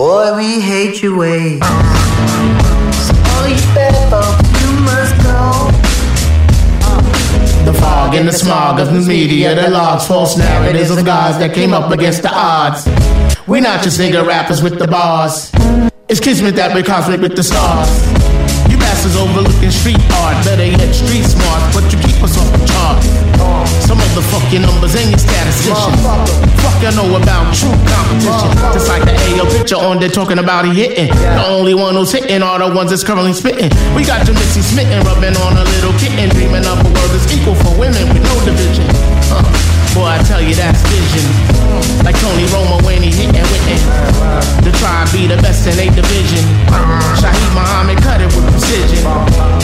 boy, 0.00 0.34
we 0.34 0.60
hate 0.60 1.02
your 1.02 1.14
ways. 1.18 1.60
So 3.04 3.12
all 3.32 3.46
you 3.52 3.60
bad 3.76 3.94
you 4.60 4.70
must 4.88 5.14
go. 5.28 5.44
The 7.66 7.74
fog 7.78 8.14
and 8.14 8.26
the 8.26 8.32
smog 8.32 8.80
of 8.80 8.94
the 8.94 9.02
media 9.02 9.54
that 9.54 9.70
logs 9.72 10.06
false 10.06 10.38
narratives 10.38 10.90
of 10.90 11.04
guys 11.04 11.36
that 11.40 11.52
came 11.52 11.74
up 11.74 11.92
against 11.92 12.22
the 12.22 12.32
odds. 12.32 12.86
We're 13.46 13.60
not 13.60 13.84
just 13.84 14.00
nigga 14.00 14.26
rappers 14.26 14.62
with 14.62 14.78
the 14.78 14.88
bars. 14.88 15.50
It's 16.08 16.18
kismet 16.18 16.56
that 16.56 16.74
we 16.74 16.82
conflict 16.82 17.20
with 17.20 17.36
the 17.36 17.42
stars. 17.42 17.90
You 18.70 18.78
bastards 18.78 19.16
overlooking 19.16 19.70
street 19.70 20.00
art, 20.24 20.42
better 20.46 20.64
yet 20.64 20.94
street 20.94 21.24
smart, 21.24 21.62
but 21.74 21.84
you 21.92 22.09
Some 24.20 24.40
fuck 24.40 24.52
your 24.52 24.60
numbers 24.60 24.94
and 24.96 25.08
your 25.08 25.18
statisticians. 25.18 26.02
Fuck 26.60 26.82
you 26.82 26.92
know 26.92 27.16
about 27.16 27.54
true 27.56 27.72
competition. 27.88 28.52
Just 28.72 28.88
like 28.88 29.04
the 29.04 29.16
AO 29.16 29.48
picture 29.48 29.76
on 29.76 29.98
there 29.98 30.10
talking 30.10 30.38
about 30.38 30.66
he 30.66 30.74
hitting. 30.74 31.08
The 31.08 31.46
only 31.48 31.72
one 31.72 31.94
who's 31.94 32.12
hitting 32.12 32.42
are 32.42 32.58
the 32.58 32.74
ones 32.74 32.90
that's 32.90 33.02
currently 33.02 33.32
spitting. 33.32 33.70
We 33.96 34.04
got 34.04 34.26
your 34.26 34.34
Missy 34.36 34.60
smitten, 34.60 35.02
rubbing 35.04 35.36
on 35.40 35.56
a 35.56 35.64
little 35.64 35.92
kitten, 35.98 36.28
dreaming 36.30 36.66
of 36.66 36.80
a 36.80 36.84
world 36.84 37.10
that's 37.16 37.32
equal 37.32 37.54
for 37.54 37.72
women 37.78 38.08
with 38.12 38.22
no 38.22 38.34
division. 38.44 38.84
Uh, 39.32 39.40
boy, 39.94 40.04
I 40.04 40.22
tell 40.22 40.42
you 40.42 40.54
that's 40.54 40.82
vision. 40.90 41.59
Like 42.04 42.18
Tony 42.20 42.46
Romo 42.52 42.82
when 42.84 43.02
he 43.02 43.10
hitting 43.10 43.46
Whitten. 43.50 43.80
To 44.64 44.70
try 44.78 45.02
and 45.02 45.10
be 45.12 45.26
the 45.26 45.36
best 45.42 45.66
in 45.66 45.78
a 45.78 45.86
division. 45.94 46.44
Shaheed 47.20 47.52
Muhammad 47.54 47.98
cut 48.02 48.20
it 48.20 48.30
with 48.34 48.46
precision. 48.50 49.04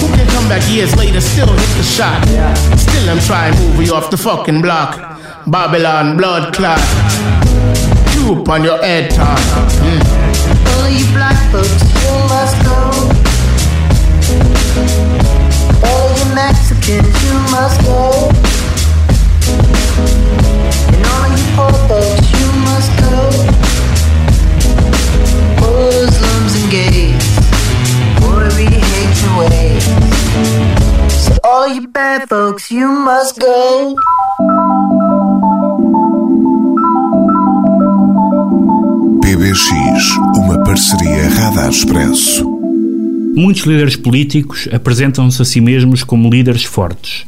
Who 0.01 0.07
can 0.16 0.27
come 0.29 0.49
back 0.49 0.62
years 0.71 0.97
later, 0.97 1.21
still 1.21 1.49
hit 1.49 1.73
the 1.77 1.83
shot? 1.83 2.23
Still 2.79 3.11
I'm 3.11 3.21
trying 3.21 3.55
movie 3.59 3.90
off 3.90 4.11
the 4.11 4.16
fucking 4.16 4.62
block. 4.62 4.99
Babylon 5.47 6.16
blood 6.16 6.55
clot. 6.55 6.81
You 8.14 8.42
on 8.49 8.64
your 8.64 8.83
head 8.83 9.11
top. 9.11 9.38
Mm. 9.85 10.03
All 10.75 10.88
you 10.90 11.07
black 11.12 11.38
folks, 11.53 11.83
you 12.03 12.12
must 12.33 12.57
go. 12.66 12.77
All 15.87 16.09
you 16.19 16.35
Mexicans, 16.35 17.14
you 17.25 17.35
must 17.53 17.81
go. 17.85 18.56
You 32.71 32.89
must 32.89 33.39
go. 33.39 33.95
PBX, 39.21 40.17
uma 40.37 40.63
parceria 40.65 41.29
Radar 41.29 41.71
Expresso. 41.71 42.45
Muitos 43.37 43.65
líderes 43.65 43.97
políticos 43.97 44.69
apresentam-se 44.73 45.41
a 45.41 45.45
si 45.45 45.61
mesmos 45.61 46.03
como 46.03 46.31
líderes 46.31 46.65
fortes. 46.65 47.27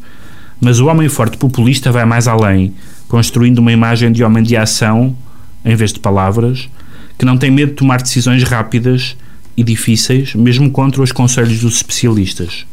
Mas 0.60 0.80
o 0.80 0.86
homem 0.86 1.08
forte 1.08 1.36
populista 1.36 1.92
vai 1.92 2.04
mais 2.04 2.26
além, 2.26 2.74
construindo 3.08 3.58
uma 3.58 3.72
imagem 3.72 4.10
de 4.10 4.24
homem 4.24 4.42
de 4.42 4.56
ação, 4.56 5.16
em 5.64 5.76
vez 5.76 5.92
de 5.92 6.00
palavras, 6.00 6.68
que 7.16 7.24
não 7.24 7.38
tem 7.38 7.50
medo 7.50 7.70
de 7.70 7.76
tomar 7.76 8.02
decisões 8.02 8.42
rápidas 8.42 9.16
e 9.56 9.62
difíceis, 9.62 10.34
mesmo 10.34 10.70
contra 10.70 11.02
os 11.02 11.12
conselhos 11.12 11.60
dos 11.60 11.76
especialistas. 11.76 12.66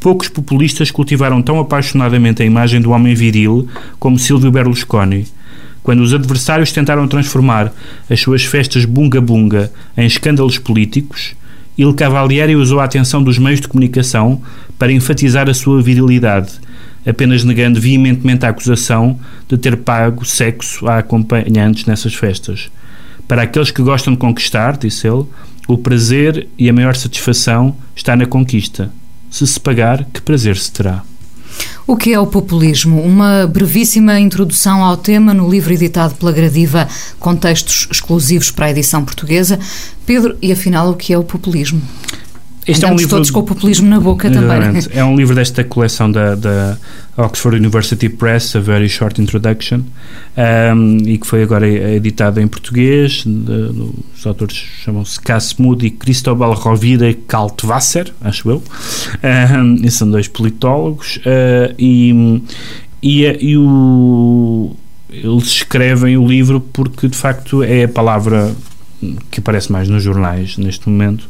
Poucos 0.00 0.28
populistas 0.28 0.90
cultivaram 0.90 1.42
tão 1.42 1.60
apaixonadamente 1.60 2.42
a 2.42 2.46
imagem 2.46 2.80
do 2.80 2.90
homem 2.90 3.14
viril 3.14 3.68
como 3.98 4.18
Silvio 4.18 4.50
Berlusconi, 4.50 5.26
quando 5.82 6.00
os 6.00 6.12
adversários 6.12 6.72
tentaram 6.72 7.06
transformar 7.08 7.72
as 8.08 8.20
suas 8.20 8.44
festas 8.44 8.84
bunga-bunga 8.84 9.70
em 9.96 10.06
escândalos 10.06 10.58
políticos, 10.58 11.34
Il 11.76 11.94
Cavalieri 11.94 12.56
usou 12.56 12.80
a 12.80 12.84
atenção 12.84 13.22
dos 13.22 13.38
meios 13.38 13.60
de 13.60 13.68
comunicação 13.68 14.42
para 14.78 14.92
enfatizar 14.92 15.48
a 15.48 15.54
sua 15.54 15.80
virilidade, 15.80 16.52
apenas 17.06 17.44
negando 17.44 17.80
veementemente 17.80 18.44
a 18.44 18.50
acusação 18.50 19.18
de 19.48 19.56
ter 19.56 19.76
pago 19.78 20.24
sexo 20.24 20.86
a 20.86 20.98
acompanhantes 20.98 21.86
nessas 21.86 22.14
festas. 22.14 22.70
Para 23.26 23.42
aqueles 23.42 23.70
que 23.70 23.82
gostam 23.82 24.12
de 24.12 24.18
conquistar, 24.18 24.76
disse 24.76 25.06
ele, 25.06 25.24
o 25.66 25.78
prazer 25.78 26.48
e 26.58 26.68
a 26.68 26.72
maior 26.72 26.96
satisfação 26.96 27.76
está 27.94 28.14
na 28.14 28.26
conquista. 28.26 28.90
Se 29.30 29.46
se 29.46 29.60
pagar, 29.60 30.04
que 30.04 30.20
prazer 30.20 30.56
se 30.56 30.70
terá. 30.72 31.02
O 31.86 31.96
que 31.96 32.12
é 32.12 32.20
o 32.20 32.26
populismo? 32.26 33.02
Uma 33.02 33.46
brevíssima 33.46 34.18
introdução 34.20 34.84
ao 34.84 34.96
tema 34.96 35.34
no 35.34 35.50
livro 35.50 35.72
editado 35.72 36.14
pela 36.14 36.32
Gradiva, 36.32 36.88
com 37.18 37.34
textos 37.34 37.88
exclusivos 37.90 38.50
para 38.50 38.66
a 38.66 38.70
edição 38.70 39.04
portuguesa. 39.04 39.58
Pedro, 40.06 40.36
e 40.40 40.52
afinal, 40.52 40.90
o 40.90 40.96
que 40.96 41.12
é 41.12 41.18
o 41.18 41.24
populismo? 41.24 41.80
Este 42.70 42.84
é 42.84 42.88
um 42.88 42.94
livro 42.94 43.10
todos 43.10 43.30
com 43.30 43.40
o 43.40 43.42
populismo 43.42 43.88
na 43.88 43.98
boca 43.98 44.30
também. 44.30 44.60
É 44.92 45.04
um 45.04 45.16
livro 45.16 45.34
desta 45.34 45.64
coleção 45.64 46.10
da, 46.10 46.34
da 46.34 46.76
Oxford 47.16 47.56
University 47.58 48.08
Press, 48.08 48.54
A 48.54 48.60
Very 48.60 48.88
Short 48.88 49.20
Introduction, 49.20 49.80
um, 50.76 50.96
e 51.04 51.18
que 51.18 51.26
foi 51.26 51.42
agora 51.42 51.68
editado 51.68 52.40
em 52.40 52.46
português. 52.46 53.24
De, 53.26 53.92
os 54.16 54.26
autores 54.26 54.56
chamam-se 54.84 55.20
Cass 55.20 55.54
Moody 55.58 55.86
e 55.86 55.90
Cristóbal 55.90 56.52
Rovira 56.54 57.12
Kaltwasser, 57.26 58.12
acho 58.20 58.50
eu. 58.50 58.62
Um, 59.22 59.84
e 59.84 59.90
são 59.90 60.10
dois 60.10 60.28
politólogos. 60.28 61.16
Uh, 61.18 61.74
e, 61.78 62.42
e, 63.02 63.24
e 63.24 63.56
o, 63.56 64.76
eles 65.10 65.44
escrevem 65.44 66.16
o 66.16 66.26
livro 66.26 66.60
porque, 66.60 67.08
de 67.08 67.16
facto, 67.16 67.62
é 67.62 67.84
a 67.84 67.88
palavra 67.88 68.54
que 69.30 69.40
aparece 69.40 69.72
mais 69.72 69.88
nos 69.88 70.02
jornais 70.02 70.56
neste 70.58 70.88
momento. 70.88 71.28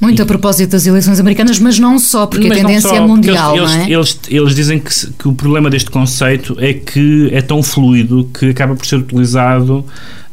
Muito 0.00 0.20
e, 0.20 0.22
a 0.22 0.26
propósito 0.26 0.70
das 0.70 0.86
eleições 0.86 1.18
americanas, 1.18 1.58
mas 1.58 1.78
não 1.78 1.98
só, 1.98 2.26
porque 2.26 2.46
a 2.48 2.54
tendência 2.54 2.90
só, 2.90 2.96
é 2.96 3.00
mundial, 3.00 3.56
eles, 3.56 3.70
não 3.70 3.80
é? 3.80 3.90
Eles, 3.90 4.20
eles 4.28 4.54
dizem 4.54 4.78
que, 4.78 5.12
que 5.12 5.28
o 5.28 5.32
problema 5.32 5.70
deste 5.70 5.90
conceito 5.90 6.56
é 6.58 6.74
que 6.74 7.30
é 7.32 7.40
tão 7.40 7.62
fluido 7.62 8.28
que 8.38 8.50
acaba 8.50 8.74
por 8.74 8.86
ser 8.86 8.96
utilizado 8.96 9.84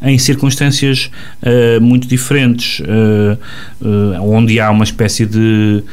em 0.06 0.18
circunstâncias 0.18 1.10
uh, 1.42 1.82
muito 1.82 2.08
diferentes, 2.08 2.80
uh, 2.82 3.38
uh, 3.82 4.22
onde 4.22 4.60
há 4.60 4.70
uma 4.70 4.84
espécie 4.84 5.26
de. 5.26 5.84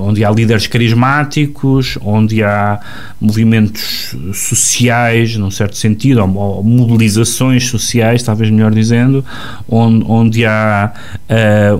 onde 0.00 0.24
há 0.24 0.30
líderes 0.30 0.66
carismáticos, 0.66 1.98
onde 2.00 2.42
há 2.42 2.80
movimentos 3.20 4.14
sociais, 4.32 5.36
num 5.36 5.50
certo 5.50 5.76
sentido, 5.76 6.22
ou, 6.22 6.34
ou 6.34 6.62
mobilizações 6.62 7.68
sociais, 7.68 8.22
talvez 8.22 8.50
melhor 8.50 8.72
dizendo, 8.72 9.24
onde, 9.68 9.93
onde 10.06 10.44
há 10.46 10.92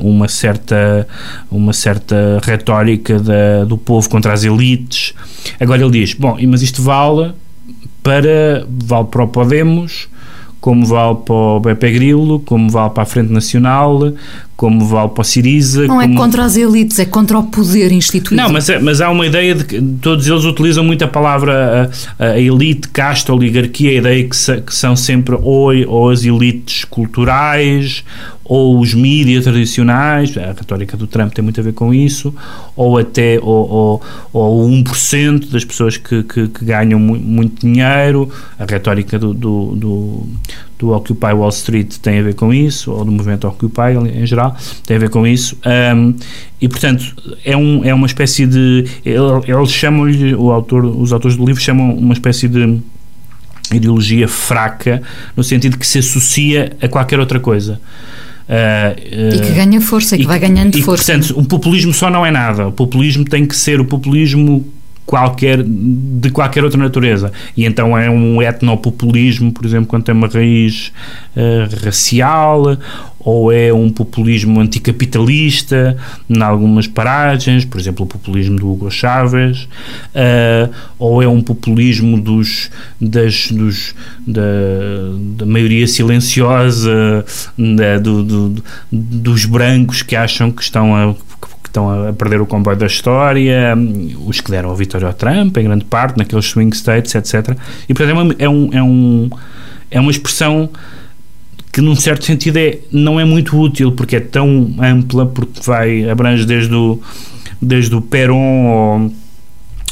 uma, 0.00 0.28
certa, 0.28 1.06
uma 1.50 1.72
certa 1.72 2.40
retórica 2.42 3.18
da, 3.18 3.64
do 3.64 3.78
povo 3.78 4.08
contra 4.08 4.32
as 4.32 4.44
elites. 4.44 5.14
Agora 5.58 5.82
ele 5.82 6.00
diz: 6.00 6.14
bom, 6.14 6.36
mas 6.48 6.62
isto 6.62 6.82
vale 6.82 7.32
para, 8.02 8.66
vale 8.68 9.06
para 9.06 9.24
o 9.24 9.28
Podemos 9.28 10.08
como 10.64 10.86
vale 10.86 11.16
para 11.26 11.34
o 11.34 11.60
BP 11.60 11.90
Grilo, 11.92 12.40
como 12.40 12.70
vale 12.70 12.88
para 12.88 13.02
a 13.02 13.06
Frente 13.06 13.30
Nacional, 13.30 14.14
como 14.56 14.84
vale 14.84 15.10
para 15.10 15.22
o 15.22 15.24
Siriza. 15.24 15.86
Não 15.86 16.00
é 16.00 16.04
como... 16.04 16.18
é 16.18 16.22
contra 16.22 16.44
as 16.44 16.56
elites, 16.56 16.98
é 16.98 17.04
contra 17.04 17.38
o 17.38 17.44
poder 17.44 17.90
instituído. 17.92 18.40
Não, 18.42 18.50
mas, 18.50 18.68
é, 18.68 18.78
mas 18.78 19.00
há 19.00 19.10
uma 19.10 19.26
ideia 19.26 19.54
de 19.54 19.64
que 19.64 19.80
todos 20.00 20.26
eles 20.26 20.44
utilizam 20.44 20.84
muito 20.84 21.04
a 21.04 21.08
palavra 21.08 21.90
a, 22.18 22.24
a 22.24 22.40
elite, 22.40 22.88
casta, 22.88 23.32
oligarquia, 23.32 23.90
a 23.90 23.94
ideia 23.94 24.28
que, 24.28 24.36
se, 24.36 24.60
que 24.60 24.74
são 24.74 24.94
sempre 24.94 25.36
ou, 25.40 25.72
ou 25.88 26.10
as 26.10 26.24
elites 26.24 26.84
culturais 26.84 28.04
ou 28.44 28.78
os 28.78 28.92
mídias 28.92 29.44
tradicionais, 29.44 30.36
a 30.36 30.52
retórica 30.52 30.96
do 30.96 31.06
Trump 31.06 31.32
tem 31.32 31.42
muito 31.42 31.58
a 31.58 31.64
ver 31.64 31.72
com 31.72 31.94
isso, 31.94 32.34
ou 32.76 32.98
até 32.98 33.38
ou, 33.40 33.70
ou, 33.70 34.02
ou 34.32 34.68
1% 34.68 35.50
das 35.50 35.64
pessoas 35.64 35.96
que, 35.96 36.22
que, 36.24 36.48
que 36.48 36.64
ganham 36.64 37.00
muito, 37.00 37.24
muito, 37.24 37.66
dinheiro, 37.66 38.30
a 38.58 38.66
retórica 38.66 39.18
do, 39.18 39.32
do, 39.32 39.74
do, 39.74 40.28
do, 40.78 40.90
Occupy 40.90 41.32
Wall 41.32 41.48
Street 41.50 41.96
tem 41.98 42.18
a 42.18 42.22
ver 42.22 42.34
com 42.34 42.52
isso, 42.52 42.92
ou 42.92 43.04
do 43.04 43.12
movimento 43.12 43.46
Occupy 43.46 43.92
em 44.14 44.26
geral, 44.26 44.56
tem 44.86 44.96
a 44.96 45.00
ver 45.00 45.10
com 45.10 45.26
isso, 45.26 45.56
um, 45.94 46.14
e 46.60 46.68
portanto 46.68 47.14
é, 47.44 47.56
um, 47.56 47.84
é 47.84 47.94
uma 47.94 48.06
espécie 48.06 48.46
de, 48.46 48.84
eles 49.04 49.72
chamam-lhe, 49.72 50.32
autor, 50.32 50.84
os 50.84 51.12
autores 51.12 51.36
do 51.36 51.44
livro 51.44 51.60
chamam 51.60 51.94
uma 51.94 52.12
espécie 52.12 52.48
de 52.48 52.80
ideologia 53.72 54.28
fraca, 54.28 55.02
no 55.36 55.42
sentido 55.42 55.78
que 55.78 55.86
se 55.86 55.98
associa 55.98 56.76
a 56.80 56.88
qualquer 56.88 57.18
outra 57.18 57.40
coisa. 57.40 57.80
Uh, 58.46 59.34
e 59.34 59.40
que 59.40 59.52
ganha 59.52 59.80
força, 59.80 60.16
e 60.16 60.20
que 60.20 60.26
vai 60.26 60.38
ganhando 60.38 60.76
e, 60.76 60.82
força. 60.82 61.12
Portanto, 61.12 61.38
o 61.38 61.44
populismo 61.44 61.94
só 61.94 62.10
não 62.10 62.26
é 62.26 62.30
nada. 62.30 62.68
O 62.68 62.72
populismo 62.72 63.24
tem 63.24 63.46
que 63.46 63.56
ser 63.56 63.80
o 63.80 63.86
populismo 63.86 64.64
qualquer, 65.06 65.62
de 65.62 66.30
qualquer 66.30 66.64
outra 66.64 66.78
natureza. 66.78 67.32
E 67.56 67.64
então 67.64 67.96
é 67.96 68.08
um 68.10 68.42
etnopopulismo, 68.42 69.52
por 69.52 69.64
exemplo, 69.64 69.86
quando 69.86 70.04
tem 70.04 70.14
uma 70.14 70.28
raiz 70.28 70.92
uh, 71.36 71.84
racial, 71.84 72.76
ou 73.20 73.50
é 73.50 73.72
um 73.72 73.90
populismo 73.90 74.60
anticapitalista 74.60 75.96
em 76.28 76.42
algumas 76.42 76.86
paragens, 76.86 77.64
por 77.64 77.80
exemplo, 77.80 78.04
o 78.04 78.08
populismo 78.08 78.56
do 78.58 78.70
Hugo 78.70 78.90
Chávez, 78.90 79.62
uh, 80.14 80.72
ou 80.98 81.22
é 81.22 81.28
um 81.28 81.40
populismo 81.40 82.20
dos, 82.20 82.70
das, 83.00 83.50
dos, 83.50 83.94
da, 84.26 84.42
da 85.36 85.46
maioria 85.46 85.86
silenciosa 85.86 87.24
do, 88.02 88.22
do, 88.22 88.64
dos 88.92 89.46
brancos 89.46 90.02
que 90.02 90.14
acham 90.14 90.50
que 90.50 90.62
estão 90.62 90.94
a 90.94 91.14
estão 91.74 92.08
a 92.08 92.12
perder 92.12 92.40
o 92.40 92.46
comboio 92.46 92.76
da 92.76 92.86
história, 92.86 93.76
os 94.24 94.40
que 94.40 94.50
deram 94.50 94.70
a 94.70 94.74
vitória 94.74 95.08
ao 95.08 95.12
Trump, 95.12 95.56
em 95.56 95.64
grande 95.64 95.84
parte, 95.84 96.16
naqueles 96.16 96.46
swing 96.46 96.74
states, 96.74 97.14
etc. 97.14 97.56
E, 97.88 97.94
portanto, 97.94 98.10
é, 98.10 98.22
uma, 98.22 98.34
é, 98.38 98.48
um, 98.48 98.70
é, 98.72 98.82
um, 98.82 99.30
é 99.90 100.00
uma 100.00 100.10
expressão 100.10 100.70
que 101.72 101.80
num 101.80 101.96
certo 101.96 102.24
sentido 102.24 102.56
é, 102.56 102.78
não 102.92 103.18
é 103.18 103.24
muito 103.24 103.58
útil 103.58 103.90
porque 103.90 104.16
é 104.16 104.20
tão 104.20 104.72
ampla, 104.80 105.26
porque 105.26 105.60
vai, 105.64 106.08
abrange 106.08 106.46
desde 106.46 106.72
o, 106.72 107.00
desde 107.60 107.92
o 107.96 108.00
Perón 108.00 109.10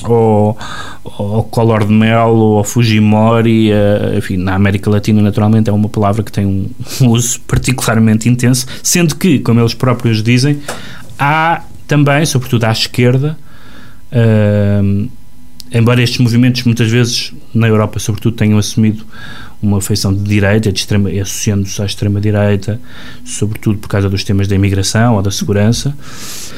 ao, 0.04 0.56
ao, 1.04 1.36
ao 1.36 1.44
Collor 1.44 1.84
de 1.84 1.92
Mel 1.92 2.28
ou 2.28 2.62
Fujimori, 2.62 3.72
uh, 3.72 4.16
enfim, 4.16 4.36
na 4.36 4.54
América 4.54 4.88
Latina 4.88 5.20
naturalmente 5.20 5.70
é 5.70 5.72
uma 5.72 5.88
palavra 5.88 6.22
que 6.22 6.30
tem 6.30 6.46
um 6.46 6.70
uso 7.08 7.40
particularmente 7.40 8.28
intenso, 8.28 8.66
sendo 8.80 9.16
que, 9.16 9.40
como 9.40 9.58
eles 9.58 9.74
próprios 9.74 10.22
dizem, 10.22 10.60
há 11.18 11.62
também, 11.92 12.24
sobretudo 12.24 12.64
à 12.64 12.72
esquerda, 12.72 13.36
uh, 14.12 15.10
embora 15.70 16.02
estes 16.02 16.18
movimentos 16.20 16.64
muitas 16.64 16.90
vezes 16.90 17.34
na 17.54 17.68
Europa 17.68 17.98
sobretudo 17.98 18.34
tenham 18.34 18.58
assumido 18.58 19.04
uma 19.60 19.78
feição 19.78 20.12
de 20.12 20.22
direita, 20.22 20.72
de 20.72 20.80
extrema, 20.80 21.10
associando-se 21.10 21.80
à 21.82 21.84
extrema-direita, 21.84 22.80
sobretudo 23.26 23.78
por 23.78 23.88
causa 23.88 24.08
dos 24.08 24.24
temas 24.24 24.48
da 24.48 24.56
imigração 24.56 25.16
ou 25.16 25.22
da 25.22 25.30
segurança. 25.30 25.94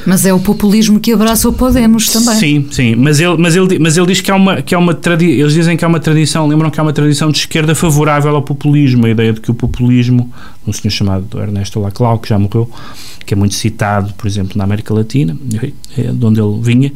Mas 0.07 0.25
é 0.25 0.33
o 0.33 0.39
populismo 0.39 1.01
que 1.01 1.11
abraça 1.11 1.49
o 1.49 1.53
Podemos 1.53 2.07
também. 2.07 2.35
Sim, 2.35 2.67
sim, 2.71 2.95
mas 2.95 3.19
ele, 3.19 3.35
mas 3.37 3.57
ele, 3.57 3.77
mas 3.77 3.97
ele 3.97 4.07
diz 4.07 4.21
que 4.21 4.31
há 4.31 4.35
uma, 4.35 4.61
que 4.61 4.73
há 4.73 4.79
uma 4.79 4.97
eles 5.19 5.53
dizem 5.53 5.75
que 5.75 5.83
há 5.83 5.87
uma 5.87 5.99
tradição, 5.99 6.47
lembram 6.47 6.71
que 6.71 6.79
há 6.79 6.83
uma 6.83 6.93
tradição 6.93 7.29
de 7.29 7.39
esquerda 7.39 7.75
favorável 7.75 8.33
ao 8.33 8.41
populismo, 8.41 9.05
a 9.05 9.09
ideia 9.09 9.33
de 9.33 9.41
que 9.41 9.51
o 9.51 9.53
populismo, 9.53 10.33
um 10.65 10.71
senhor 10.71 10.91
chamado 10.91 11.39
Ernesto 11.39 11.79
Laclau, 11.79 12.17
que 12.19 12.29
já 12.29 12.39
morreu, 12.39 12.71
que 13.25 13.33
é 13.33 13.37
muito 13.37 13.55
citado, 13.55 14.13
por 14.13 14.27
exemplo, 14.27 14.57
na 14.57 14.63
América 14.63 14.93
Latina, 14.93 15.35
é 15.97 16.11
de 16.11 16.25
onde 16.25 16.39
ele 16.39 16.59
vinha, 16.61 16.93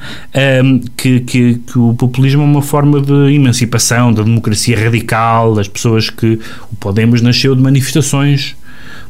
um, 0.64 0.80
que, 0.96 1.20
que, 1.22 1.56
que, 1.56 1.80
o 1.80 1.94
populismo 1.94 2.42
é 2.42 2.46
uma 2.46 2.62
forma 2.62 3.02
de 3.02 3.34
emancipação, 3.34 4.14
da 4.14 4.24
democracia 4.24 4.80
radical, 4.80 5.56
das 5.56 5.68
pessoas 5.68 6.10
que 6.10 6.40
o 6.72 6.76
Podemos 6.76 7.22
nasceu 7.22 7.56
de 7.56 7.62
manifestações 7.62 8.56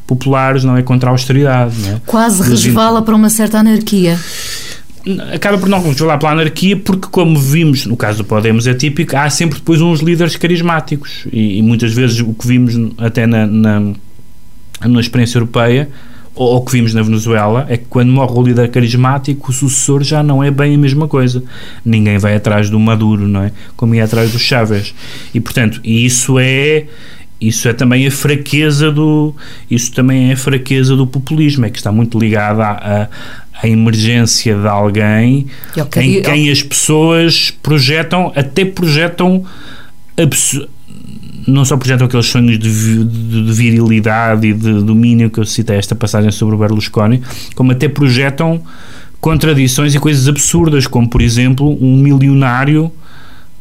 populares, 0.06 0.64
não 0.64 0.76
é 0.76 0.82
contra 0.82 1.10
a 1.10 1.12
austeridade. 1.12 1.76
É? 1.88 2.00
Quase 2.06 2.42
resvala 2.48 3.02
para 3.02 3.14
uma 3.14 3.30
certa 3.30 3.58
anarquia 3.58 4.18
acaba 5.32 5.56
por 5.56 5.68
não 5.68 5.82
resvalar 5.82 6.18
pela 6.18 6.32
anarquia 6.32 6.76
porque 6.76 7.08
como 7.10 7.38
vimos, 7.38 7.86
no 7.86 7.96
caso 7.96 8.18
do 8.18 8.24
Podemos 8.24 8.66
é 8.66 8.74
típico, 8.74 9.16
há 9.16 9.30
sempre 9.30 9.58
depois 9.58 9.80
uns 9.80 10.00
líderes 10.00 10.36
carismáticos 10.36 11.26
e, 11.32 11.58
e 11.58 11.62
muitas 11.62 11.92
vezes 11.92 12.20
o 12.20 12.34
que 12.34 12.46
vimos 12.46 12.74
até 12.98 13.26
na, 13.26 13.46
na, 13.46 13.80
na 14.86 15.00
experiência 15.00 15.38
europeia 15.38 15.88
ou 16.34 16.56
o 16.56 16.60
que 16.62 16.72
vimos 16.72 16.94
na 16.94 17.02
Venezuela 17.02 17.66
é 17.68 17.76
que 17.76 17.84
quando 17.88 18.10
morre 18.10 18.32
o 18.38 18.42
líder 18.42 18.68
carismático, 18.70 19.50
o 19.50 19.54
sucessor 19.54 20.02
já 20.02 20.22
não 20.22 20.42
é 20.42 20.50
bem 20.50 20.74
a 20.74 20.78
mesma 20.78 21.08
coisa. 21.08 21.42
Ninguém 21.84 22.18
vai 22.18 22.36
atrás 22.36 22.70
do 22.70 22.78
Maduro, 22.78 23.26
não 23.26 23.42
é? 23.42 23.52
Como 23.76 23.94
ia 23.94 24.04
atrás 24.04 24.30
do 24.30 24.38
Chávez. 24.38 24.94
E, 25.34 25.40
portanto, 25.40 25.80
isso 25.84 26.38
é 26.38 26.86
isso 27.40 27.68
é 27.68 27.72
também 27.72 28.06
a 28.06 28.10
fraqueza 28.10 28.92
do 28.92 29.34
isso 29.70 29.92
também 29.92 30.28
é 30.28 30.34
a 30.34 30.36
fraqueza 30.36 30.94
do 30.94 31.06
populismo 31.06 31.64
é 31.64 31.70
que 31.70 31.78
está 31.78 31.90
muito 31.90 32.18
ligada 32.18 32.62
à, 32.62 33.08
à, 33.62 33.66
emergência 33.66 34.54
de 34.54 34.68
alguém 34.68 35.46
em 35.96 36.20
quem 36.20 36.50
as 36.50 36.62
pessoas 36.62 37.50
projetam 37.50 38.30
até 38.36 38.62
projetam 38.66 39.46
não 41.46 41.64
só 41.64 41.76
projetam 41.76 42.06
aqueles 42.06 42.26
sonhos 42.26 42.58
de, 42.58 43.04
de- 43.04 43.44
de 43.46 43.52
virilidade 43.52 44.46
e 44.48 44.52
de 44.54 44.82
domínio 44.82 45.30
que 45.30 45.38
eu 45.40 45.44
citei 45.44 45.76
esta 45.76 45.94
passagem 45.94 46.30
sobre 46.30 46.54
o 46.54 46.58
Berlusconi, 46.58 47.22
como 47.54 47.72
até 47.72 47.88
projetam 47.88 48.60
contradições 49.20 49.94
e 49.94 49.98
coisas 49.98 50.28
absurdas, 50.28 50.86
como 50.86 51.08
por 51.08 51.20
exemplo 51.20 51.76
um 51.80 51.96
milionário, 51.96 52.90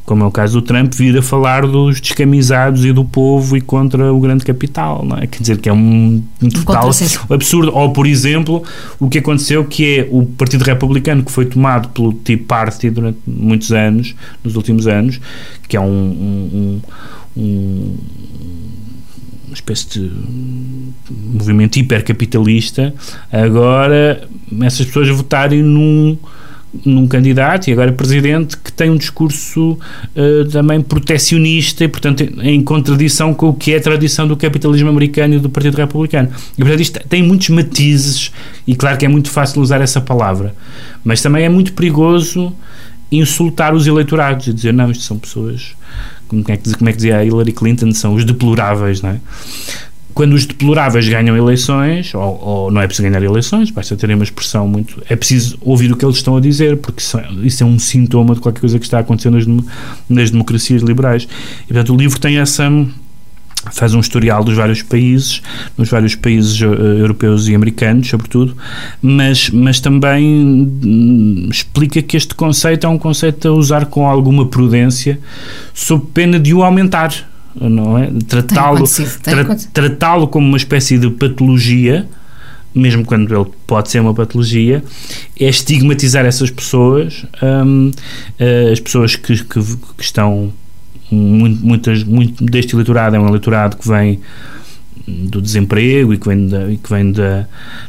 como 0.05 0.23
é 0.23 0.25
o 0.25 0.31
caso 0.31 0.59
do 0.59 0.65
Trump, 0.65 0.91
vir 0.95 1.15
a 1.17 1.21
falar 1.21 1.67
dos 1.67 2.01
descamisados 2.01 2.83
e 2.83 2.91
do 2.91 3.05
povo 3.05 3.55
e 3.55 3.61
contra 3.61 4.11
o 4.11 4.19
grande 4.19 4.43
capital, 4.43 5.05
não 5.05 5.17
é? 5.17 5.27
Quer 5.27 5.39
dizer 5.41 5.57
que 5.59 5.69
é 5.69 5.73
um, 5.73 6.23
um 6.41 6.49
total 6.49 6.81
absurdo. 7.29 7.71
Ou, 7.75 7.91
por 7.93 8.07
exemplo, 8.07 8.63
o 8.99 9.07
que 9.07 9.19
aconteceu 9.19 9.63
que 9.65 9.99
é 9.99 10.07
o 10.09 10.25
Partido 10.25 10.63
Republicano 10.63 11.23
que 11.23 11.31
foi 11.31 11.45
tomado 11.45 11.89
pelo 11.89 12.11
Tea 12.13 12.39
Party 12.47 12.89
durante 12.89 13.19
muitos 13.27 13.71
anos, 13.71 14.15
nos 14.43 14.55
últimos 14.55 14.87
anos, 14.87 15.19
que 15.67 15.77
é 15.77 15.79
um, 15.81 15.85
um- 15.85 16.81
um- 17.35 17.41
um- 17.41 17.97
uma 19.47 19.53
espécie 19.53 19.87
de 19.99 20.11
movimento 21.11 21.77
hipercapitalista, 21.77 22.93
agora 23.31 24.27
essas 24.61 24.85
pessoas 24.85 25.09
votarem 25.09 25.61
num 25.63 26.17
num 26.85 27.07
candidato 27.07 27.67
e 27.67 27.73
agora 27.73 27.91
presidente 27.91 28.55
que 28.55 28.71
tem 28.71 28.91
um 28.91 28.95
discurso 28.95 29.75
eh, 30.15 30.43
também 30.51 30.79
protecionista 30.79 31.83
e, 31.83 31.87
portanto, 31.87 32.21
em 32.43 32.61
contradição 32.61 33.33
com 33.33 33.49
o 33.49 33.53
que 33.55 33.73
é 33.73 33.77
a 33.77 33.81
tradição 33.81 34.27
do 34.27 34.37
capitalismo 34.37 34.87
americano 34.87 35.33
e 35.33 35.39
do 35.39 35.49
Partido 35.49 35.77
Republicano. 35.77 36.29
E, 36.55 36.61
portanto, 36.61 36.79
isto 36.79 36.99
tem 37.09 37.23
muitos 37.23 37.49
matizes 37.49 38.31
e, 38.67 38.75
claro, 38.75 38.99
que 38.99 39.05
é 39.05 39.07
muito 39.09 39.31
fácil 39.31 39.63
usar 39.63 39.81
essa 39.81 39.99
palavra, 39.99 40.53
mas 41.03 41.23
também 41.23 41.43
é 41.43 41.49
muito 41.49 41.73
perigoso 41.73 42.53
insultar 43.11 43.73
os 43.73 43.87
eleitorados 43.87 44.45
e 44.45 44.53
dizer, 44.53 44.71
não, 44.71 44.91
isto 44.91 45.03
são 45.05 45.17
pessoas, 45.17 45.71
como 46.29 46.45
é 46.47 46.55
que, 46.57 46.73
como 46.77 46.89
é 46.89 46.93
que 46.93 46.97
dizia 46.97 47.17
a 47.17 47.25
Hillary 47.25 47.51
Clinton, 47.51 47.91
são 47.91 48.13
os 48.13 48.23
deploráveis, 48.23 49.01
não 49.01 49.09
é? 49.09 49.19
quando 50.11 50.33
os 50.33 50.45
deploráveis 50.45 51.07
ganham 51.07 51.37
eleições, 51.37 52.13
ou, 52.13 52.39
ou 52.41 52.71
não 52.71 52.81
é 52.81 52.87
preciso 52.87 53.07
ganhar 53.07 53.23
eleições, 53.23 53.71
basta 53.71 53.95
terem 53.95 54.15
uma 54.17 54.23
expressão 54.25 54.67
muito. 54.67 55.01
É 55.07 55.15
preciso 55.15 55.57
ouvir 55.61 55.89
o 55.93 55.95
que 55.95 56.03
eles 56.03 56.17
estão 56.17 56.35
a 56.35 56.41
dizer, 56.41 56.75
porque 56.77 56.99
isso, 57.01 57.17
é- 57.17 57.29
isso 57.43 57.63
é 57.63 57.65
um 57.65 57.79
sintoma 57.79 58.35
de 58.35 58.41
qualquer 58.41 58.59
coisa 58.59 58.77
que 58.77 58.83
está 58.85 58.99
acontecendo 58.99 59.37
nas, 59.37 59.65
nas 60.09 60.29
democracias 60.29 60.81
liberais. 60.81 61.25
E, 61.63 61.67
portanto, 61.67 61.93
o 61.93 61.97
livro 61.97 62.19
tem 62.19 62.37
essa. 62.37 62.69
Faz 63.72 63.93
um 63.93 64.00
historial 64.00 64.43
dos 64.43 64.56
vários 64.56 64.82
países, 64.82 65.41
nos 65.78 65.89
vários 65.89 66.15
países 66.15 66.62
eh, 66.62 66.65
europeus 66.65 67.48
e 67.48 67.56
americanos, 67.56 68.08
sobretudo, 68.08 68.56
mas, 69.02 69.50
mas 69.50 69.80
também 69.80 70.26
hum, 70.26 71.48
explica 71.52 72.02
que 72.02 72.15
este 72.15 72.34
conceito 72.36 72.88
é 72.88 72.89
um 72.89 72.98
conceito 72.98 73.48
a 73.48 73.52
usar 73.52 73.86
com 73.88 74.08
alguma 74.08 74.45
prudência, 74.48 75.19
sob 75.74 76.06
pena 76.13 76.39
de 76.39 76.54
o 76.54 76.63
aumentar. 76.63 77.13
Não 77.60 77.98
é? 77.98 78.10
Tratá-lo 78.28 78.86
tra- 79.24 79.56
tratá-lo 79.74 80.28
como 80.28 80.48
uma 80.48 80.56
espécie 80.58 80.98
de 80.98 81.10
patologia, 81.10 82.08
mesmo 82.74 83.04
quando 83.04 83.36
ele 83.36 83.50
pode 83.67 83.89
ser 83.89 84.00
uma 84.00 84.13
patologia, 84.13 84.84
é 85.38 85.50
estigmatizar 85.50 86.26
essas 86.26 86.50
pessoas, 86.52 87.26
hum, 87.43 87.91
eh, 88.39 88.69
as 88.72 88.80
pessoas 88.80 89.15
que, 89.15 89.43
que, 89.43 89.60
que 89.98 90.04
estão 90.04 90.54
muito, 91.12 91.65
muitas, 91.65 92.04
muito 92.04 92.43
deste 92.45 92.74
eleitorado 92.76 93.15
é 93.15 93.19
um 93.19 93.28
eleitorado 93.28 93.78
que 93.78 93.88
vem 93.88 94.19
do 95.08 95.41
desemprego 95.41 96.13
e 96.13 96.17
que 96.19 96.28
vem 96.28 96.48
da, 96.48 96.65
que 96.67 96.89
vem 96.89 97.12
da 97.12 97.48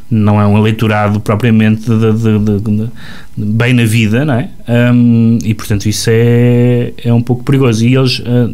não 0.09 0.41
é 0.41 0.47
um 0.47 0.57
eleitorado 0.57 1.19
propriamente 1.19 1.83
de, 1.85 2.13
de- 2.13 2.59
de- 2.59 2.89
bem 3.37 3.73
na 3.73 3.85
vida 3.85 4.25
não 4.25 4.33
é? 4.33 4.49
Hum, 4.91 5.37
e 5.43 5.53
portanto 5.53 5.85
isso 5.87 6.09
é, 6.11 6.93
é 7.03 7.13
um 7.13 7.21
pouco 7.21 7.43
perigoso 7.43 7.85
e 7.85 7.95
eles 7.95 8.23
ah, 8.25 8.49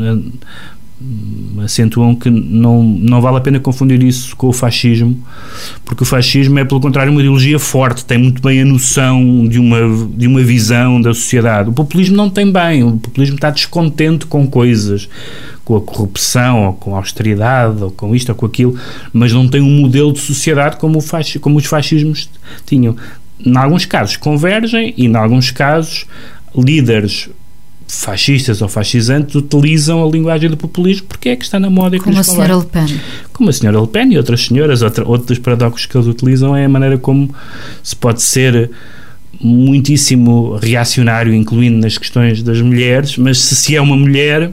ah, 0.00 0.18
acentuam 1.64 2.14
que 2.14 2.28
não, 2.28 2.82
não 2.82 3.20
vale 3.20 3.38
a 3.38 3.40
pena 3.40 3.58
confundir 3.58 4.02
isso 4.02 4.36
com 4.36 4.48
o 4.48 4.52
fascismo 4.52 5.18
porque 5.84 6.02
o 6.02 6.06
fascismo 6.06 6.58
é 6.58 6.64
pelo 6.64 6.80
contrário 6.80 7.10
uma 7.10 7.20
ideologia 7.20 7.58
forte 7.58 8.04
tem 8.04 8.18
muito 8.18 8.42
bem 8.42 8.60
a 8.60 8.64
noção 8.64 9.46
de 9.48 9.58
uma, 9.58 9.78
de 10.14 10.26
uma 10.26 10.42
visão 10.42 11.00
da 11.00 11.14
sociedade 11.14 11.70
o 11.70 11.72
populismo 11.72 12.16
não 12.16 12.28
tem 12.28 12.50
bem, 12.52 12.84
o 12.84 12.98
populismo 12.98 13.36
está 13.36 13.50
descontente 13.50 14.26
com 14.26 14.46
coisas 14.46 15.08
com 15.64 15.76
a 15.76 15.80
corrupção 15.80 16.66
ou 16.66 16.72
com 16.72 16.94
a 16.94 16.98
austeridade 16.98 17.82
ou 17.82 17.90
com 17.90 18.14
isto 18.14 18.30
ou 18.30 18.34
com 18.34 18.44
aquilo, 18.46 18.76
mas 19.12 19.32
não 19.32 19.46
tem 19.46 19.60
um 19.60 19.80
modelo 19.80 20.12
de 20.12 20.18
sociedade 20.18 20.76
como, 20.76 20.98
o 20.98 21.00
fasci- 21.00 21.38
como 21.38 21.58
os 21.58 21.66
fascismos 21.66 22.28
tinham. 22.66 22.96
Em 23.38 23.56
alguns 23.56 23.84
casos 23.84 24.16
convergem 24.16 24.92
e 24.96 25.06
em 25.06 25.14
alguns 25.14 25.52
casos 25.52 26.06
líderes 26.56 27.28
fascistas 27.90 28.62
ou 28.62 28.68
fascisantes 28.68 29.34
utilizam 29.34 30.06
a 30.06 30.08
linguagem 30.10 30.48
do 30.48 30.56
populismo 30.56 31.08
porque 31.08 31.30
é 31.30 31.36
que 31.36 31.44
está 31.44 31.58
na 31.58 31.68
moda 31.68 31.96
e 31.96 32.00
Como 32.00 32.18
a 32.18 32.22
senhora. 32.22 32.56
Le 32.56 32.64
Pen. 32.64 33.00
Como 33.32 33.50
a 33.50 33.52
senhora 33.52 33.80
Le 33.80 33.86
Pen 33.88 34.12
e 34.12 34.16
outras 34.16 34.46
senhoras, 34.46 34.80
outra, 34.80 35.04
outros 35.06 35.38
paradoxos 35.38 35.86
que 35.86 35.96
eles 35.96 36.06
utilizam 36.06 36.56
é 36.56 36.64
a 36.64 36.68
maneira 36.68 36.96
como 36.98 37.34
se 37.82 37.96
pode 37.96 38.22
ser 38.22 38.70
muitíssimo 39.40 40.56
reacionário, 40.56 41.34
incluindo 41.34 41.78
nas 41.78 41.98
questões 41.98 42.42
das 42.42 42.60
mulheres, 42.60 43.16
mas 43.16 43.38
se 43.38 43.56
se 43.56 43.74
é 43.74 43.80
uma 43.80 43.96
mulher, 43.96 44.52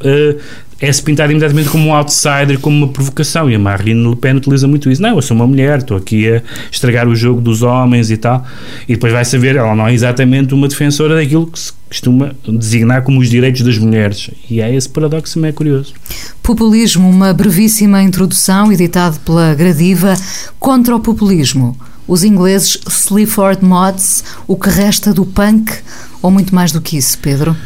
eh, 0.00 0.36
é-se 0.82 1.00
pintado 1.00 1.30
imediatamente 1.30 1.68
como 1.68 1.86
um 1.86 1.94
outsider, 1.94 2.58
como 2.58 2.76
uma 2.76 2.88
provocação. 2.88 3.48
E 3.48 3.54
a 3.54 3.58
Marine 3.58 4.08
Le 4.08 4.16
Pen 4.16 4.36
utiliza 4.36 4.66
muito 4.66 4.90
isso. 4.90 5.00
Não, 5.00 5.14
eu 5.14 5.22
sou 5.22 5.36
uma 5.36 5.46
mulher, 5.46 5.78
estou 5.78 5.96
aqui 5.96 6.28
a 6.28 6.42
estragar 6.72 7.06
o 7.06 7.14
jogo 7.14 7.40
dos 7.40 7.62
homens 7.62 8.10
e 8.10 8.16
tal. 8.16 8.44
E 8.88 8.94
depois 8.94 9.12
vai 9.12 9.24
saber, 9.24 9.54
ela 9.54 9.76
não 9.76 9.86
é 9.86 9.94
exatamente 9.94 10.52
uma 10.52 10.66
defensora 10.66 11.14
daquilo 11.14 11.46
que 11.46 11.60
se 11.60 11.72
costuma 11.88 12.34
designar 12.48 13.02
como 13.02 13.20
os 13.20 13.30
direitos 13.30 13.62
das 13.62 13.78
mulheres. 13.78 14.28
E 14.50 14.60
é 14.60 14.74
esse 14.74 14.88
paradoxo 14.88 15.34
também 15.34 15.50
é 15.50 15.52
curioso. 15.52 15.94
Populismo, 16.42 17.08
uma 17.08 17.32
brevíssima 17.32 18.02
introdução 18.02 18.72
editado 18.72 19.20
pela 19.20 19.54
Gradiva 19.54 20.14
contra 20.58 20.96
o 20.96 21.00
populismo. 21.00 21.76
Os 22.08 22.24
ingleses 22.24 22.76
Sleaford 22.88 23.64
Mods, 23.64 24.24
o 24.48 24.56
que 24.56 24.68
resta 24.68 25.14
do 25.14 25.24
punk 25.24 25.72
ou 26.20 26.32
muito 26.32 26.52
mais 26.52 26.72
do 26.72 26.80
que 26.80 26.96
isso, 26.96 27.16
Pedro? 27.20 27.56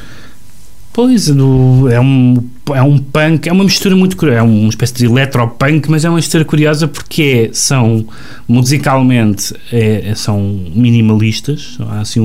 Pois, 0.96 1.28
do- 1.28 1.90
é, 1.90 2.00
um, 2.00 2.42
é 2.74 2.80
um 2.80 2.96
punk, 2.96 3.46
é 3.46 3.52
uma 3.52 3.64
mistura 3.64 3.94
muito 3.94 4.16
curiosa, 4.16 4.40
é 4.40 4.42
uma 4.42 4.70
espécie 4.70 4.94
de 4.94 5.04
eletropunk, 5.04 5.90
mas 5.90 6.06
é 6.06 6.08
uma 6.08 6.16
mistura 6.16 6.42
curiosa 6.42 6.88
porque 6.88 7.50
é- 7.50 7.50
são, 7.52 8.06
musicalmente, 8.48 9.52
é- 9.70 10.14
são 10.16 10.40
minimalistas, 10.74 11.76
há 11.80 12.00
assim 12.00 12.18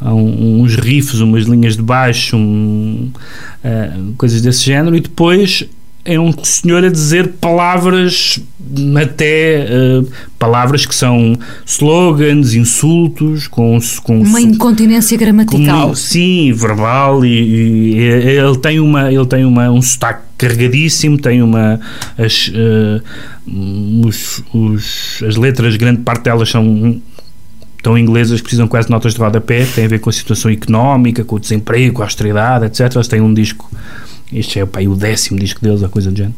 há 0.00 0.14
um- 0.14 0.62
uns 0.62 0.76
riffs, 0.76 1.20
umas 1.20 1.44
linhas 1.44 1.76
de 1.76 1.82
baixo, 1.82 2.38
um, 2.38 3.10
ah, 3.62 3.98
coisas 4.16 4.40
desse 4.40 4.64
género, 4.64 4.96
e 4.96 5.00
depois 5.00 5.66
é 6.04 6.18
um 6.18 6.32
senhor 6.42 6.84
a 6.84 6.88
dizer 6.90 7.28
palavras 7.40 8.40
até 9.00 9.66
ah, 9.70 10.02
palavras 10.38 10.84
que 10.86 10.94
são 10.94 11.38
slogans, 11.64 12.54
insultos, 12.54 13.46
com, 13.46 13.78
com 14.02 14.20
Uma 14.20 14.40
incontinência 14.40 15.16
gramatical. 15.16 15.82
como- 15.82 15.96
sim, 15.96 16.52
verbal 16.52 17.24
e, 17.24 17.94
e 17.94 17.98
ele 18.00 18.58
tem 18.58 18.80
uma 18.80 19.12
ele 19.12 19.26
tem 19.26 19.44
uma 19.44 19.70
um 19.70 19.80
sotaque 19.82 20.22
carregadíssimo, 20.38 21.18
tem 21.18 21.40
uma 21.42 21.78
as 22.18 22.50
eh, 22.52 23.00
os, 24.04 24.42
os- 24.52 25.22
as 25.26 25.36
letras 25.36 25.76
grande 25.76 26.02
parte 26.02 26.24
delas 26.24 26.48
são 26.50 27.00
tão 27.82 27.98
inglesas 27.98 28.38
que 28.40 28.44
precisam 28.44 28.68
quase 28.68 28.86
de 28.86 28.92
notas 28.92 29.12
de 29.12 29.18
rodapé, 29.20 29.64
tem 29.66 29.84
a 29.84 29.88
ver 29.88 29.98
com 29.98 30.08
a 30.08 30.12
situação 30.12 30.50
económica, 30.50 31.24
com 31.24 31.34
o 31.36 31.40
desemprego, 31.40 31.94
com 31.94 32.02
a 32.02 32.06
austeridade, 32.06 32.66
etc. 32.66 32.94
Eles 32.94 33.08
têm 33.08 33.20
um 33.20 33.34
disco 33.34 33.68
este 34.32 34.60
é 34.60 34.66
pá, 34.66 34.80
o 34.80 34.94
décimo 34.94 35.38
disco 35.38 35.60
deles, 35.60 35.82
a 35.82 35.88
coisa 35.88 36.10
do 36.10 36.16
género. 36.16 36.34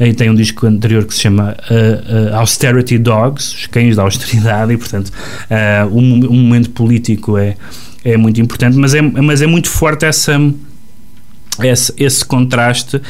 E 0.00 0.12
tem 0.12 0.30
um 0.30 0.34
disco 0.34 0.66
anterior 0.66 1.04
que 1.04 1.14
se 1.14 1.20
chama 1.20 1.56
uh, 1.70 2.32
uh, 2.32 2.36
Austerity 2.36 2.98
Dogs, 2.98 3.54
os 3.54 3.66
cães 3.66 3.96
da 3.96 4.02
austeridade, 4.02 4.72
e 4.72 4.76
portanto 4.76 5.08
uh, 5.08 5.94
um, 5.94 6.30
um 6.30 6.42
momento 6.42 6.70
político 6.70 7.36
é, 7.36 7.56
é 8.04 8.16
muito 8.16 8.40
importante, 8.40 8.76
mas 8.76 8.94
é, 8.94 9.02
mas 9.02 9.42
é 9.42 9.46
muito 9.46 9.68
forte 9.68 10.04
essa 10.04 10.38
esse, 11.62 11.92
esse 11.96 12.24
contraste 12.24 13.00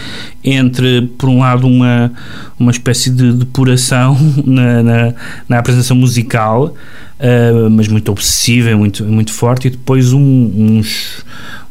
entre, 0.43 1.03
por 1.17 1.29
um 1.29 1.39
lado, 1.39 1.67
uma, 1.67 2.13
uma 2.59 2.71
espécie 2.71 3.11
de 3.11 3.33
depuração 3.33 4.19
na, 4.45 4.83
na, 4.83 5.15
na 5.49 5.59
apresentação 5.59 5.97
musical, 5.97 6.75
uh, 7.19 7.71
mas 7.71 7.89
muito 7.89 8.11
obsessiva, 8.11 8.77
muito, 8.77 9.05
muito 9.05 9.33
forte, 9.33 9.69
e 9.69 9.71
depois 9.71 10.13
um, 10.13 10.53
uns, 10.55 11.25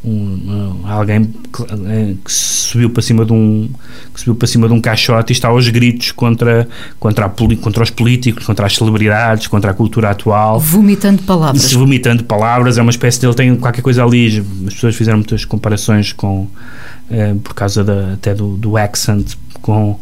um, 0.06 0.82
alguém 0.86 1.24
que, 1.24 1.62
uh, 1.62 2.18
que 2.24 2.32
subiu 2.32 2.90
para 2.90 3.02
cima 3.02 3.26
de 3.26 3.32
um 3.32 3.70
que 4.14 4.20
subiu 4.20 4.36
para 4.36 4.48
cima 4.48 4.68
de 4.68 4.74
um 4.74 4.82
caixote 4.82 5.32
e 5.32 5.34
está 5.34 5.48
aos 5.48 5.70
gritos 5.70 6.12
contra, 6.12 6.68
contra, 7.00 7.26
a, 7.26 7.30
contra 7.30 7.84
os 7.84 7.90
políticos, 7.90 8.46
contra 8.46 8.66
as 8.66 8.76
celebridades, 8.76 9.48
contra 9.48 9.72
a 9.72 9.74
cultura 9.74 10.10
atual. 10.10 10.60
Vomitando 10.60 11.24
palavras. 11.24 11.64
Se 11.64 11.76
vomitando 11.76 12.24
palavras, 12.24 12.78
é 12.78 12.82
uma 12.82 12.92
espécie 12.92 13.20
de 13.20 13.28
ele 13.28 13.34
tem 13.34 13.56
qualquer 13.56 13.82
coisa 13.82 14.04
ali. 14.04 14.44
As 14.68 14.74
pessoas 14.74 14.96
fizeram 14.96 15.20
muitas 15.20 15.46
comparações 15.46 16.12
com 16.12 16.48
eh, 17.10 17.36
por 17.44 17.54
causa 17.54 17.84
da, 17.84 18.14
até 18.14 18.34
do, 18.34 18.58
do 18.58 18.78
accent 18.78 19.36
com, 19.62 20.00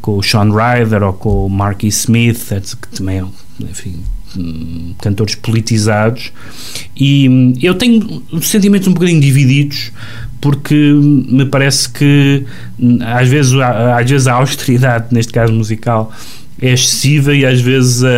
com 0.00 0.18
o 0.18 0.22
Sean 0.22 0.50
Ryder 0.50 1.02
ou 1.02 1.12
com 1.12 1.46
o 1.46 1.50
Marky 1.50 1.88
Smith, 1.88 2.48
que 2.80 2.88
também 2.96 3.20
é, 3.20 3.24
enfim, 3.64 4.02
cantores 5.00 5.34
politizados. 5.34 6.32
E 6.96 7.28
hum, 7.28 7.52
eu 7.62 7.74
tenho 7.74 8.22
sentimentos 8.42 8.88
um 8.88 8.92
bocadinho 8.94 9.20
divididos 9.20 9.92
porque 10.40 10.74
me 10.74 11.46
parece 11.46 11.88
que 11.88 12.44
hum, 12.78 12.98
às 13.02 13.28
vezes, 13.28 13.52
às 13.54 14.08
vezes 14.10 14.26
a 14.26 14.34
austeridade, 14.34 15.06
neste 15.12 15.32
caso 15.32 15.52
musical, 15.52 16.12
é 16.60 16.72
excessiva 16.72 17.34
e 17.34 17.44
às 17.44 17.60
vezes 17.60 18.02
a, 18.04 18.08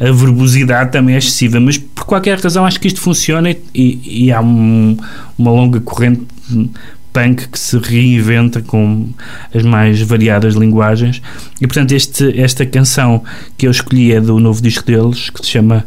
a, 0.00 0.08
a 0.08 0.12
verbosidade 0.12 0.90
também 0.90 1.14
é 1.14 1.18
excessiva, 1.18 1.60
mas 1.60 1.78
por 1.78 2.04
qualquer 2.04 2.38
razão 2.40 2.64
acho 2.66 2.80
que 2.80 2.88
isto 2.88 3.00
funciona 3.00 3.50
e, 3.74 4.26
e- 4.26 4.32
há 4.32 4.40
um- 4.40 4.96
uma 5.38 5.50
longa 5.52 5.80
corrente 5.80 6.22
hum, 6.50 6.68
punk 7.14 7.48
que 7.48 7.58
se 7.58 7.78
reinventa 7.78 8.60
com 8.60 9.08
as 9.54 9.62
mais 9.62 10.02
variadas 10.02 10.54
linguagens 10.54 11.22
e 11.60 11.66
portanto 11.66 11.92
este, 11.92 12.38
esta 12.38 12.66
canção 12.66 13.22
que 13.56 13.66
eu 13.66 13.70
escolhi 13.70 14.12
é 14.12 14.20
do 14.20 14.38
novo 14.40 14.60
disco 14.60 14.84
deles 14.84 15.30
que 15.30 15.38
se 15.46 15.52
chama 15.52 15.86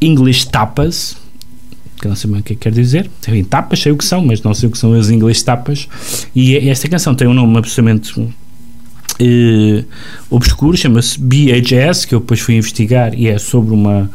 English 0.00 0.46
Tapas 0.48 1.16
que 1.98 2.06
não 2.06 2.14
sei 2.14 2.30
bem 2.30 2.40
o 2.40 2.42
que 2.42 2.52
é 2.52 2.56
que 2.56 2.62
quer 2.62 2.72
dizer. 2.72 3.10
Tem 3.20 3.42
tapas, 3.42 3.80
sei 3.80 3.90
o 3.90 3.96
que 3.96 4.04
são, 4.04 4.24
mas 4.24 4.40
não 4.42 4.54
sei 4.54 4.68
o 4.68 4.72
que 4.72 4.78
são 4.78 4.92
as 4.94 5.10
inglês 5.10 5.42
tapas. 5.42 5.88
E 6.32 6.56
esta 6.68 6.88
canção 6.88 7.12
tem 7.12 7.26
um 7.26 7.34
nome 7.34 7.58
absolutamente 7.58 8.14
eh, 9.20 9.84
obscuro, 10.30 10.76
chama-se 10.76 11.18
BHS, 11.20 12.04
que 12.04 12.14
eu 12.14 12.20
depois 12.20 12.40
fui 12.40 12.54
investigar 12.56 13.14
e 13.14 13.28
é 13.28 13.38
sobre 13.38 13.74
uma, 13.74 14.10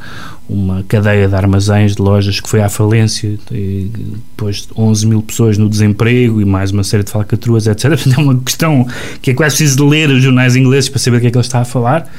uma 0.50 0.84
cadeia 0.84 1.28
de 1.28 1.36
armazéns, 1.36 1.96
de 1.96 2.02
lojas 2.02 2.40
que 2.40 2.50
foi 2.50 2.62
à 2.62 2.70
falência, 2.70 3.38
e 3.52 3.92
depois 4.32 4.62
de 4.62 4.68
11 4.78 5.08
mil 5.08 5.22
pessoas 5.22 5.58
no 5.58 5.70
desemprego 5.70 6.40
e 6.42 6.46
mais 6.46 6.72
uma 6.72 6.84
série 6.84 7.04
de 7.04 7.12
falcatruas, 7.12 7.68
etc. 7.68 7.90
Portanto, 7.98 8.20
É 8.20 8.22
uma 8.22 8.40
questão 8.40 8.88
que 9.22 9.32
é 9.32 9.34
quase 9.34 9.58
preciso 9.58 9.88
ler 9.88 10.10
os 10.10 10.24
jornais 10.24 10.56
ingleses 10.56 10.90
para 10.90 11.00
saber 11.00 11.18
do 11.18 11.22
que 11.22 11.28
é 11.28 11.32
que 11.32 11.38
ele 11.38 11.46
está 11.46 11.60
a 11.62 11.66
falar, 11.66 12.10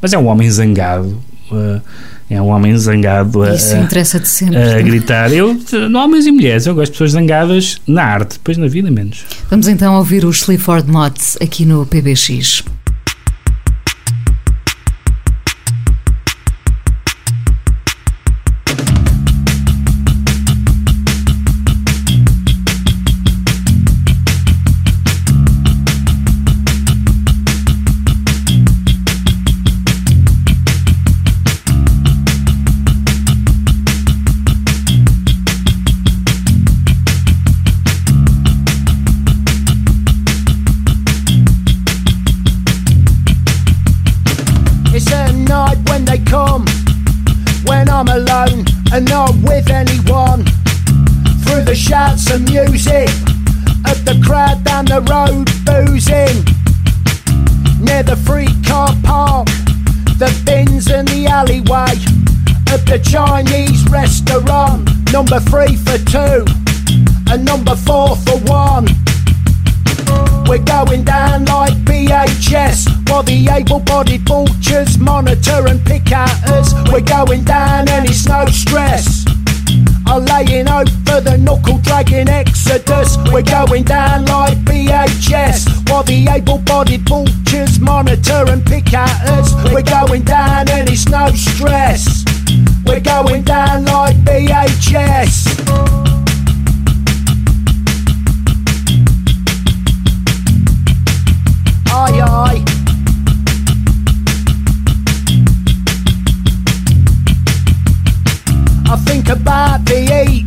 mas 0.00 0.12
é 0.12 0.18
um 0.18 0.26
homem 0.26 0.50
zangado. 0.50 1.18
eh, 1.52 1.80
é 2.34 2.40
um 2.42 2.48
homem 2.48 2.76
zangado 2.76 3.42
a, 3.42 3.54
Isso 3.54 3.74
a- 3.74 3.78
interessa-te 3.78 4.28
sempre. 4.28 4.56
a 4.56 4.80
gritar. 4.82 5.32
Eu, 5.32 5.58
não 5.90 6.04
homens 6.04 6.26
e 6.26 6.32
mulheres, 6.32 6.66
eu 6.66 6.74
gosto 6.74 6.86
de 6.86 6.92
pessoas 6.92 7.12
zangadas 7.12 7.76
na 7.86 8.02
arte, 8.04 8.34
depois 8.34 8.56
na 8.58 8.66
vida 8.68 8.90
menos. 8.90 9.24
Vamos 9.50 9.68
então 9.68 9.94
ouvir 9.96 10.24
os 10.24 10.40
Sleaford 10.42 10.90
Mods 10.90 11.36
aqui 11.40 11.64
no 11.64 11.84
PBX. 11.86 12.64
Number 65.32 65.50
three 65.50 65.76
for 65.76 65.96
two, 66.10 66.44
and 67.32 67.42
number 67.42 67.74
four 67.74 68.16
for 68.16 68.36
one. 68.44 68.84
We're 70.46 70.58
going 70.58 71.04
down 71.04 71.46
like 71.46 71.72
BHS 71.86 73.08
while 73.08 73.22
the 73.22 73.48
able 73.50 73.80
bodied 73.80 74.28
vultures 74.28 74.98
monitor 74.98 75.66
and 75.68 75.82
pick 75.86 76.12
at 76.12 76.28
us. 76.50 76.74
We're 76.92 77.00
going 77.00 77.44
down 77.44 77.88
and 77.88 78.06
it's 78.06 78.28
no 78.28 78.44
stress. 78.44 79.24
I'm 80.04 80.26
laying 80.26 80.68
over 80.68 81.22
the 81.22 81.38
knuckle 81.38 81.78
dragging 81.78 82.28
exodus. 82.28 83.16
We're 83.32 83.40
going 83.40 83.84
down 83.84 84.26
like 84.26 84.58
BHS 84.66 85.88
while 85.88 86.02
the 86.02 86.28
able 86.28 86.58
bodied 86.58 87.08
vultures 87.08 87.80
monitor 87.80 88.44
and 88.48 88.62
pick 88.66 88.92
at 88.92 89.26
us. 89.30 89.54
We're 89.72 89.80
going 89.80 90.24
down 90.24 90.68
and 90.68 90.90
it's 90.90 91.08
no 91.08 91.30
stress. 91.30 92.21
We're 92.92 93.00
going 93.00 93.42
down 93.44 93.86
like 93.86 94.16
aye. 102.20 102.62
I 108.84 108.96
think 109.06 109.30
about 109.30 109.86
the 109.86 110.00
heat 110.12 110.46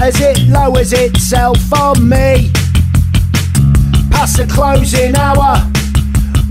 as 0.00 0.18
it 0.18 0.48
lowers 0.48 0.94
itself 0.94 1.58
on 1.74 2.08
me. 2.08 2.50
Past 4.10 4.38
the 4.38 4.46
closing 4.50 5.14
hour, 5.14 5.58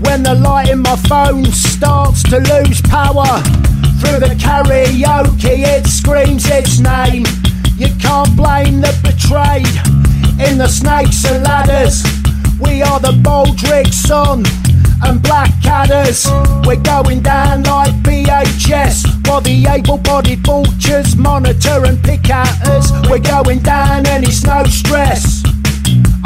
when 0.02 0.22
the 0.22 0.36
light 0.36 0.68
in 0.68 0.82
my 0.82 0.94
phone 0.94 1.46
starts 1.46 2.22
to 2.30 2.38
lose 2.38 2.80
power. 2.82 3.42
Through 4.00 4.20
the 4.20 4.34
karaoke, 4.38 5.64
it 5.64 5.86
screams 5.86 6.46
its 6.48 6.80
name. 6.80 7.24
You 7.76 7.88
can't 7.98 8.34
blame 8.34 8.80
the 8.80 8.92
betrayed 9.02 9.66
in 10.40 10.58
the 10.58 10.68
snakes 10.68 11.24
and 11.26 11.44
ladders. 11.44 12.02
We 12.60 12.82
are 12.82 12.98
the 12.98 13.12
Baldrick 13.12 13.92
Sun 13.92 14.44
and 15.02 15.20
Blackadders. 15.20 16.26
We're 16.66 16.76
going 16.82 17.20
down 17.20 17.62
like 17.64 17.94
BHS 18.02 19.26
while 19.26 19.40
the 19.40 19.66
able 19.66 19.98
bodied 19.98 20.40
vultures 20.46 21.16
monitor 21.16 21.84
and 21.84 22.02
pick 22.02 22.28
at 22.30 22.66
us. 22.68 22.90
We're 23.08 23.18
going 23.18 23.60
down 23.60 24.06
and 24.06 24.24
it's 24.24 24.44
no 24.44 24.64
stress. 24.64 25.42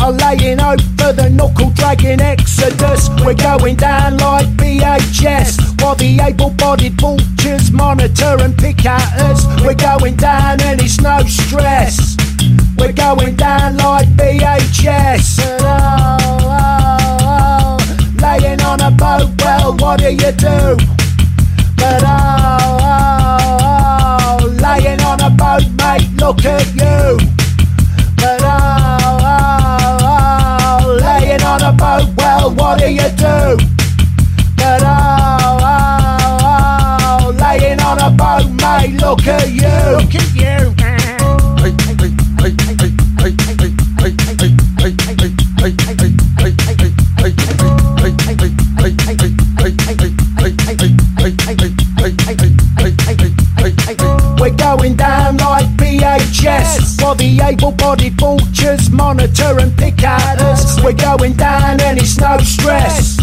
I'm 0.05 0.18
laying 0.18 0.61
over 0.61 1.14
the 1.14 1.30
knuckle 1.30 1.70
dragging 1.70 2.20
exodus. 2.20 3.09
We're 3.24 3.32
going 3.32 3.76
down 3.76 4.18
like 4.18 4.48
BHS 4.48 5.80
while 5.80 5.94
the 5.94 6.20
able 6.20 6.50
bodied 6.50 7.00
vultures 7.00 7.70
monitor 7.70 8.36
and 8.40 8.55
pick 8.55 8.84
at 8.84 9.18
us. 9.20 9.46
We're 9.64 9.72
going 9.72 10.16
down 10.16 10.61
and 10.61 10.78
it's 10.82 11.00
no 11.00 11.20
stress. 11.20 12.18
We're 12.76 12.92
going 12.92 13.36
down 13.36 13.78
like 13.78 14.09
BHS. 14.09 15.38
Oh, 15.61 16.18
oh, 16.42 17.78
oh, 17.80 18.11
laying 18.20 18.61
on 18.61 18.82
a 18.82 18.90
boat, 18.90 19.32
well, 19.40 19.74
what 19.78 20.00
do 20.00 20.12
you 20.12 20.32
do? 20.32 21.03
No 62.24 62.38
stress. 62.38 63.18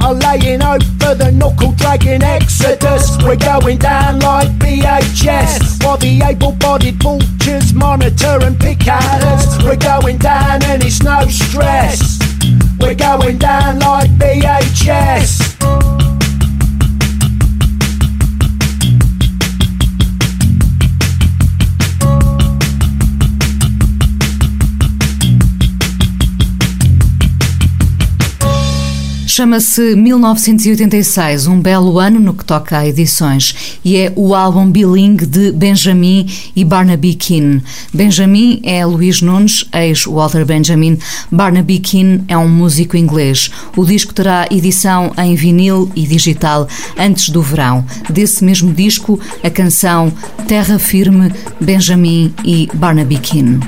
I'm 0.00 0.18
laying 0.18 0.60
over 0.60 1.14
the 1.14 1.30
knuckle 1.32 1.72
dragging 1.72 2.22
exodus. 2.22 3.16
We're 3.22 3.36
going 3.36 3.78
down 3.78 4.18
like 4.18 4.50
BHS 4.58 5.84
while 5.84 5.96
the 5.96 6.20
able 6.22 6.52
bodied 6.52 7.00
vultures 7.00 7.72
monitor 7.72 8.38
and 8.42 8.58
pick 8.58 8.88
at 8.88 9.22
us. 9.22 9.62
We're 9.62 9.76
going 9.76 10.18
down 10.18 10.64
and 10.64 10.82
it's 10.82 11.02
no 11.02 11.20
stress. 11.28 12.18
We're 12.80 12.96
going 12.96 13.38
down 13.38 13.78
like 13.78 14.05
Chama-se 29.36 29.94
1986, 29.94 31.46
um 31.46 31.60
belo 31.60 31.98
ano 31.98 32.18
no 32.18 32.32
que 32.32 32.42
toca 32.42 32.78
a 32.78 32.88
edições, 32.88 33.78
e 33.84 33.94
é 33.94 34.10
o 34.16 34.34
álbum 34.34 34.70
bilingue 34.70 35.26
de 35.26 35.52
Benjamin 35.52 36.26
e 36.56 36.64
Barnaby 36.64 37.14
Keane. 37.14 37.62
Benjamin 37.92 38.62
é 38.62 38.86
Luís 38.86 39.20
Nunes, 39.20 39.66
ex-Walter 39.74 40.46
Benjamin. 40.46 40.96
Barnaby 41.30 41.80
Keane 41.80 42.24
é 42.28 42.38
um 42.38 42.48
músico 42.48 42.96
inglês. 42.96 43.50
O 43.76 43.84
disco 43.84 44.14
terá 44.14 44.48
edição 44.50 45.12
em 45.18 45.34
vinil 45.34 45.92
e 45.94 46.06
digital 46.06 46.66
antes 46.96 47.28
do 47.28 47.42
verão. 47.42 47.84
Desse 48.08 48.42
mesmo 48.42 48.72
disco, 48.72 49.20
a 49.44 49.50
canção 49.50 50.10
Terra 50.48 50.78
Firme, 50.78 51.30
Benjamin 51.60 52.32
e 52.42 52.70
Barnaby 52.72 53.18
Keane. 53.18 53.60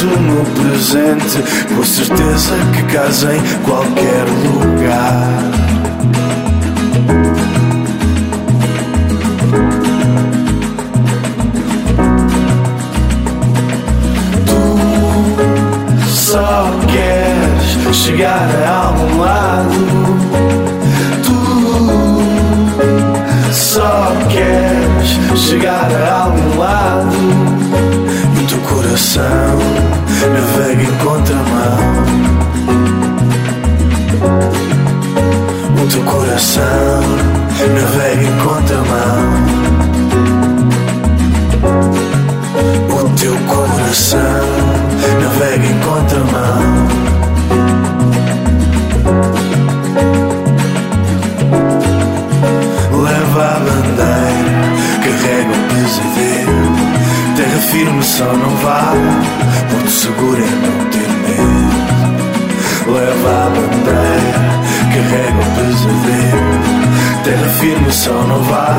Suspenso 0.00 0.06
no 0.06 0.44
presente, 0.54 1.74
com 1.74 1.84
certeza 1.84 2.54
que 2.72 2.82
casa 2.94 3.34
em 3.34 3.42
qualquer 3.64 4.24
lugar. 4.44 5.59
Não 58.40 58.56
vá 58.56 58.92
Porto 59.70 59.90
seguro 59.90 60.42
é 60.42 60.46
não 60.46 60.90
ter 60.90 61.08
medo. 61.24 61.70
Leva 62.92 63.30
a 63.30 63.50
bandeira 63.50 64.60
Carrega 64.92 65.38
o 65.38 65.48
pesadelo. 65.56 66.60
Terra 67.24 67.48
firme 67.60 67.92
só 67.92 68.12
não 68.12 68.42
vá 68.42 68.76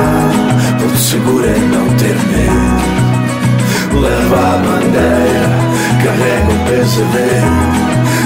Porto 0.79 0.97
seguro 0.97 1.45
é 1.45 1.57
não 1.57 1.87
ter 1.97 2.17
medo. 2.31 2.81
Leva 4.01 4.37
a 4.37 4.57
bandeira 4.57 5.49
Carrega 6.03 6.51
o 6.51 6.57
pesadelo. 6.67 7.61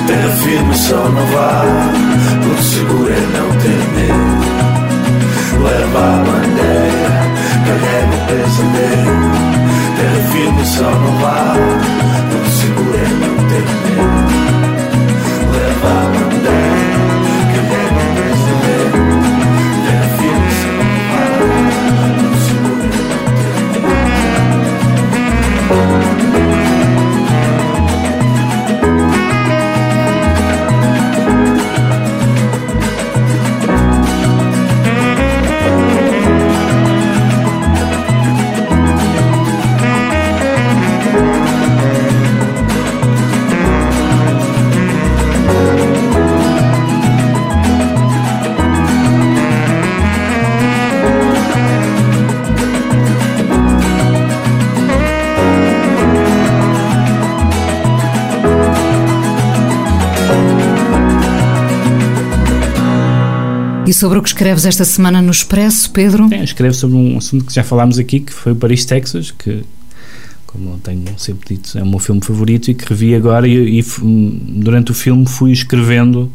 Terra 0.08 0.30
firme 0.38 0.76
só 0.76 1.10
não 1.10 1.26
vá 1.28 1.66
Porto 2.44 2.64
seguro 2.64 3.12
é 3.12 3.22
não 3.38 3.50
ter 3.60 3.82
medo. 3.96 4.46
Leva 5.64 6.00
a 6.00 6.18
bandeira 6.18 7.26
Carrega 7.66 8.16
o 8.16 8.20
pesadelo 8.28 9.45
firme 10.32 10.66
só 10.66 10.90
seguro 12.50 12.96
é 12.96 13.08
não 13.08 13.36
ter 13.48 13.66
medo 13.86 14.36
Leva 15.52 15.90
a 15.90 16.06
bandeira 16.10 16.95
sobre 63.96 64.20
o 64.20 64.22
que 64.22 64.30
escreves 64.30 64.66
esta 64.66 64.86
semana 64.86 65.22
no 65.22 65.32
Expresso, 65.32 65.90
Pedro? 65.92 66.28
É, 66.32 66.44
escrevo 66.44 66.74
sobre 66.74 66.98
um 66.98 67.18
assunto 67.18 67.46
que 67.46 67.54
já 67.54 67.64
falámos 67.64 67.98
aqui, 67.98 68.20
que 68.20 68.34
foi 68.34 68.52
o 68.52 68.56
Paris, 68.56 68.86
Texas, 68.86 69.32
que, 69.32 69.64
como 70.46 70.78
tenho 70.80 71.04
sempre 71.18 71.56
dito, 71.56 71.78
é 71.78 71.84
o 71.84 71.86
meu 71.86 72.00
filme 72.00 72.22
favorito 72.24 72.70
e 72.70 72.74
que 72.74 72.86
revi 72.88 73.16
agora 73.16 73.48
e, 73.48 73.80
e 73.80 73.86
durante 74.02 74.92
o 74.92 74.94
filme 74.94 75.26
fui 75.26 75.52
escrevendo 75.52 76.32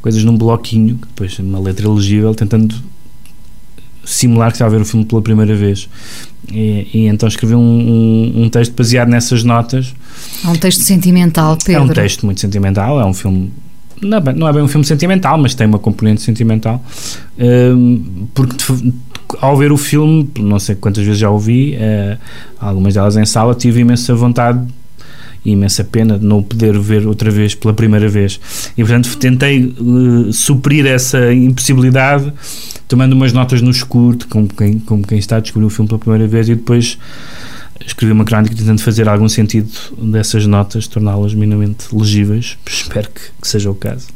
coisas 0.00 0.22
num 0.22 0.36
bloquinho, 0.36 0.98
depois 1.08 1.38
uma 1.38 1.58
letra 1.58 1.88
legível, 1.88 2.34
tentando 2.34 2.74
simular 4.04 4.50
que 4.50 4.56
estava 4.56 4.74
a 4.74 4.76
ver 4.76 4.82
o 4.82 4.86
filme 4.86 5.04
pela 5.06 5.22
primeira 5.22 5.56
vez. 5.56 5.88
E, 6.52 6.88
e 6.92 7.06
então 7.06 7.26
escrevi 7.28 7.54
um, 7.54 7.60
um, 7.60 8.42
um, 8.44 8.48
texto 8.50 8.74
baseado 8.74 9.08
nessas 9.08 9.42
notas. 9.42 9.94
É 10.44 10.48
um 10.48 10.56
texto 10.56 10.82
sentimental, 10.82 11.56
Pedro. 11.64 11.82
É 11.82 11.84
um 11.84 11.88
texto 11.88 12.26
muito 12.26 12.40
sentimental, 12.40 13.00
é 13.00 13.04
um 13.04 13.14
filme. 13.14 13.50
Não 14.04 14.18
é, 14.18 14.20
bem, 14.20 14.34
não 14.34 14.48
é 14.48 14.52
bem 14.52 14.62
um 14.62 14.68
filme 14.68 14.84
sentimental, 14.84 15.38
mas 15.38 15.54
tem 15.54 15.66
uma 15.66 15.78
componente 15.78 16.22
sentimental. 16.22 16.84
Um, 17.38 18.26
porque 18.34 18.54
ao 19.40 19.56
ver 19.56 19.72
o 19.72 19.76
filme, 19.76 20.30
não 20.38 20.58
sei 20.58 20.74
quantas 20.74 21.04
vezes 21.04 21.18
já 21.18 21.30
ouvi, 21.30 21.76
uh, 21.76 22.18
algumas 22.60 22.94
delas 22.94 23.16
em 23.16 23.24
sala, 23.24 23.54
tive 23.54 23.80
imensa 23.80 24.14
vontade 24.14 24.60
imensa 25.44 25.84
pena 25.84 26.18
de 26.18 26.24
não 26.24 26.42
poder 26.42 26.78
ver 26.78 27.06
outra 27.06 27.30
vez 27.30 27.54
pela 27.54 27.74
primeira 27.74 28.08
vez. 28.08 28.40
E 28.76 28.82
portanto 28.82 29.16
tentei 29.18 29.74
uh, 29.78 30.32
suprir 30.32 30.86
essa 30.86 31.32
impossibilidade 31.34 32.32
tomando 32.88 33.12
umas 33.12 33.32
notas 33.32 33.60
no 33.60 33.70
escuro, 33.70 34.18
como 34.28 34.48
quem, 34.48 34.78
como 34.78 35.06
quem 35.06 35.18
está 35.18 35.36
a 35.36 35.40
descobrir 35.40 35.66
o 35.66 35.70
filme 35.70 35.88
pela 35.88 35.98
primeira 35.98 36.26
vez 36.26 36.48
e 36.48 36.54
depois 36.54 36.98
escrevi 37.86 38.12
uma 38.12 38.24
crónica 38.24 38.54
tentando 38.54 38.80
fazer 38.80 39.08
algum 39.08 39.28
sentido 39.28 39.70
dessas 39.98 40.46
notas, 40.46 40.86
torná-las 40.86 41.34
minimamente 41.34 41.86
legíveis. 41.92 42.56
Espero 42.66 43.08
que, 43.10 43.20
que 43.40 43.48
seja 43.48 43.70
o 43.70 43.74
caso. 43.74 44.08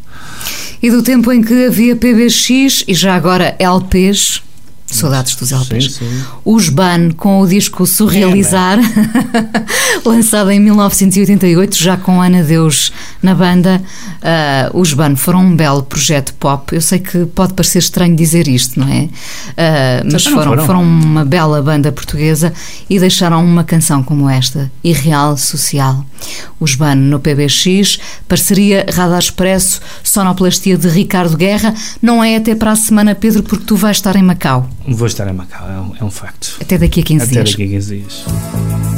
E 0.82 0.90
do 0.90 1.02
tempo 1.02 1.32
em 1.32 1.42
que 1.42 1.66
havia 1.66 1.96
PBX 1.96 2.84
e 2.86 2.94
já 2.94 3.14
agora 3.14 3.56
LPs, 3.58 4.42
Saudades 4.90 5.36
dos 5.36 5.52
LPs. 5.52 5.92
Sim, 5.92 6.08
sim. 6.08 6.24
Os 6.44 6.70
Ban 6.70 7.10
com 7.10 7.40
o 7.40 7.46
disco 7.46 7.86
Surrealizar, 7.86 8.78
é, 8.78 10.00
lançado 10.08 10.50
em 10.50 10.58
1988, 10.58 11.76
já 11.76 11.98
com 11.98 12.22
Ana 12.22 12.42
Deus 12.42 12.90
na 13.22 13.34
banda. 13.34 13.82
Uh, 14.18 14.80
os 14.80 14.94
Ban 14.94 15.14
foram 15.14 15.40
um 15.40 15.54
belo 15.54 15.82
projeto 15.82 16.32
pop. 16.34 16.74
Eu 16.74 16.80
sei 16.80 17.00
que 17.00 17.26
pode 17.26 17.52
parecer 17.52 17.80
estranho 17.80 18.16
dizer 18.16 18.48
isto, 18.48 18.80
não 18.80 18.88
é? 18.88 19.02
Uh, 19.02 20.10
mas 20.10 20.24
foram, 20.24 20.44
foram, 20.44 20.66
foram 20.66 20.82
uma 20.82 21.24
bela 21.24 21.60
banda 21.60 21.92
portuguesa 21.92 22.54
e 22.88 22.98
deixaram 22.98 23.44
uma 23.44 23.64
canção 23.64 24.02
como 24.02 24.28
esta, 24.28 24.72
Irreal 24.82 25.36
Social. 25.36 26.02
Os 26.58 26.74
Ban 26.74 26.94
no 26.94 27.20
PBX, 27.20 27.98
parceria 28.26 28.86
Radar 28.90 29.18
Expresso, 29.18 29.82
sonoplastia 30.02 30.78
de 30.78 30.88
Ricardo 30.88 31.36
Guerra. 31.36 31.74
Não 32.00 32.24
é 32.24 32.36
até 32.36 32.54
para 32.54 32.72
a 32.72 32.76
semana, 32.76 33.14
Pedro, 33.14 33.42
porque 33.42 33.66
tu 33.66 33.76
vais 33.76 33.98
estar 33.98 34.16
em 34.16 34.22
Macau. 34.22 34.68
Vou 34.88 35.06
estar 35.06 35.28
em 35.28 35.32
Macau, 35.32 35.68
é 35.68 35.80
um, 35.80 35.96
é 36.00 36.04
um 36.04 36.10
facto. 36.10 36.56
Até 36.60 36.78
daqui 36.78 37.00
a 37.00 37.02
15 37.04 37.24
Até 37.24 37.32
dias. 37.32 37.42
Até 37.42 37.50
daqui 37.50 37.64
a 37.64 37.68
15 37.68 37.96
dias. 37.96 38.97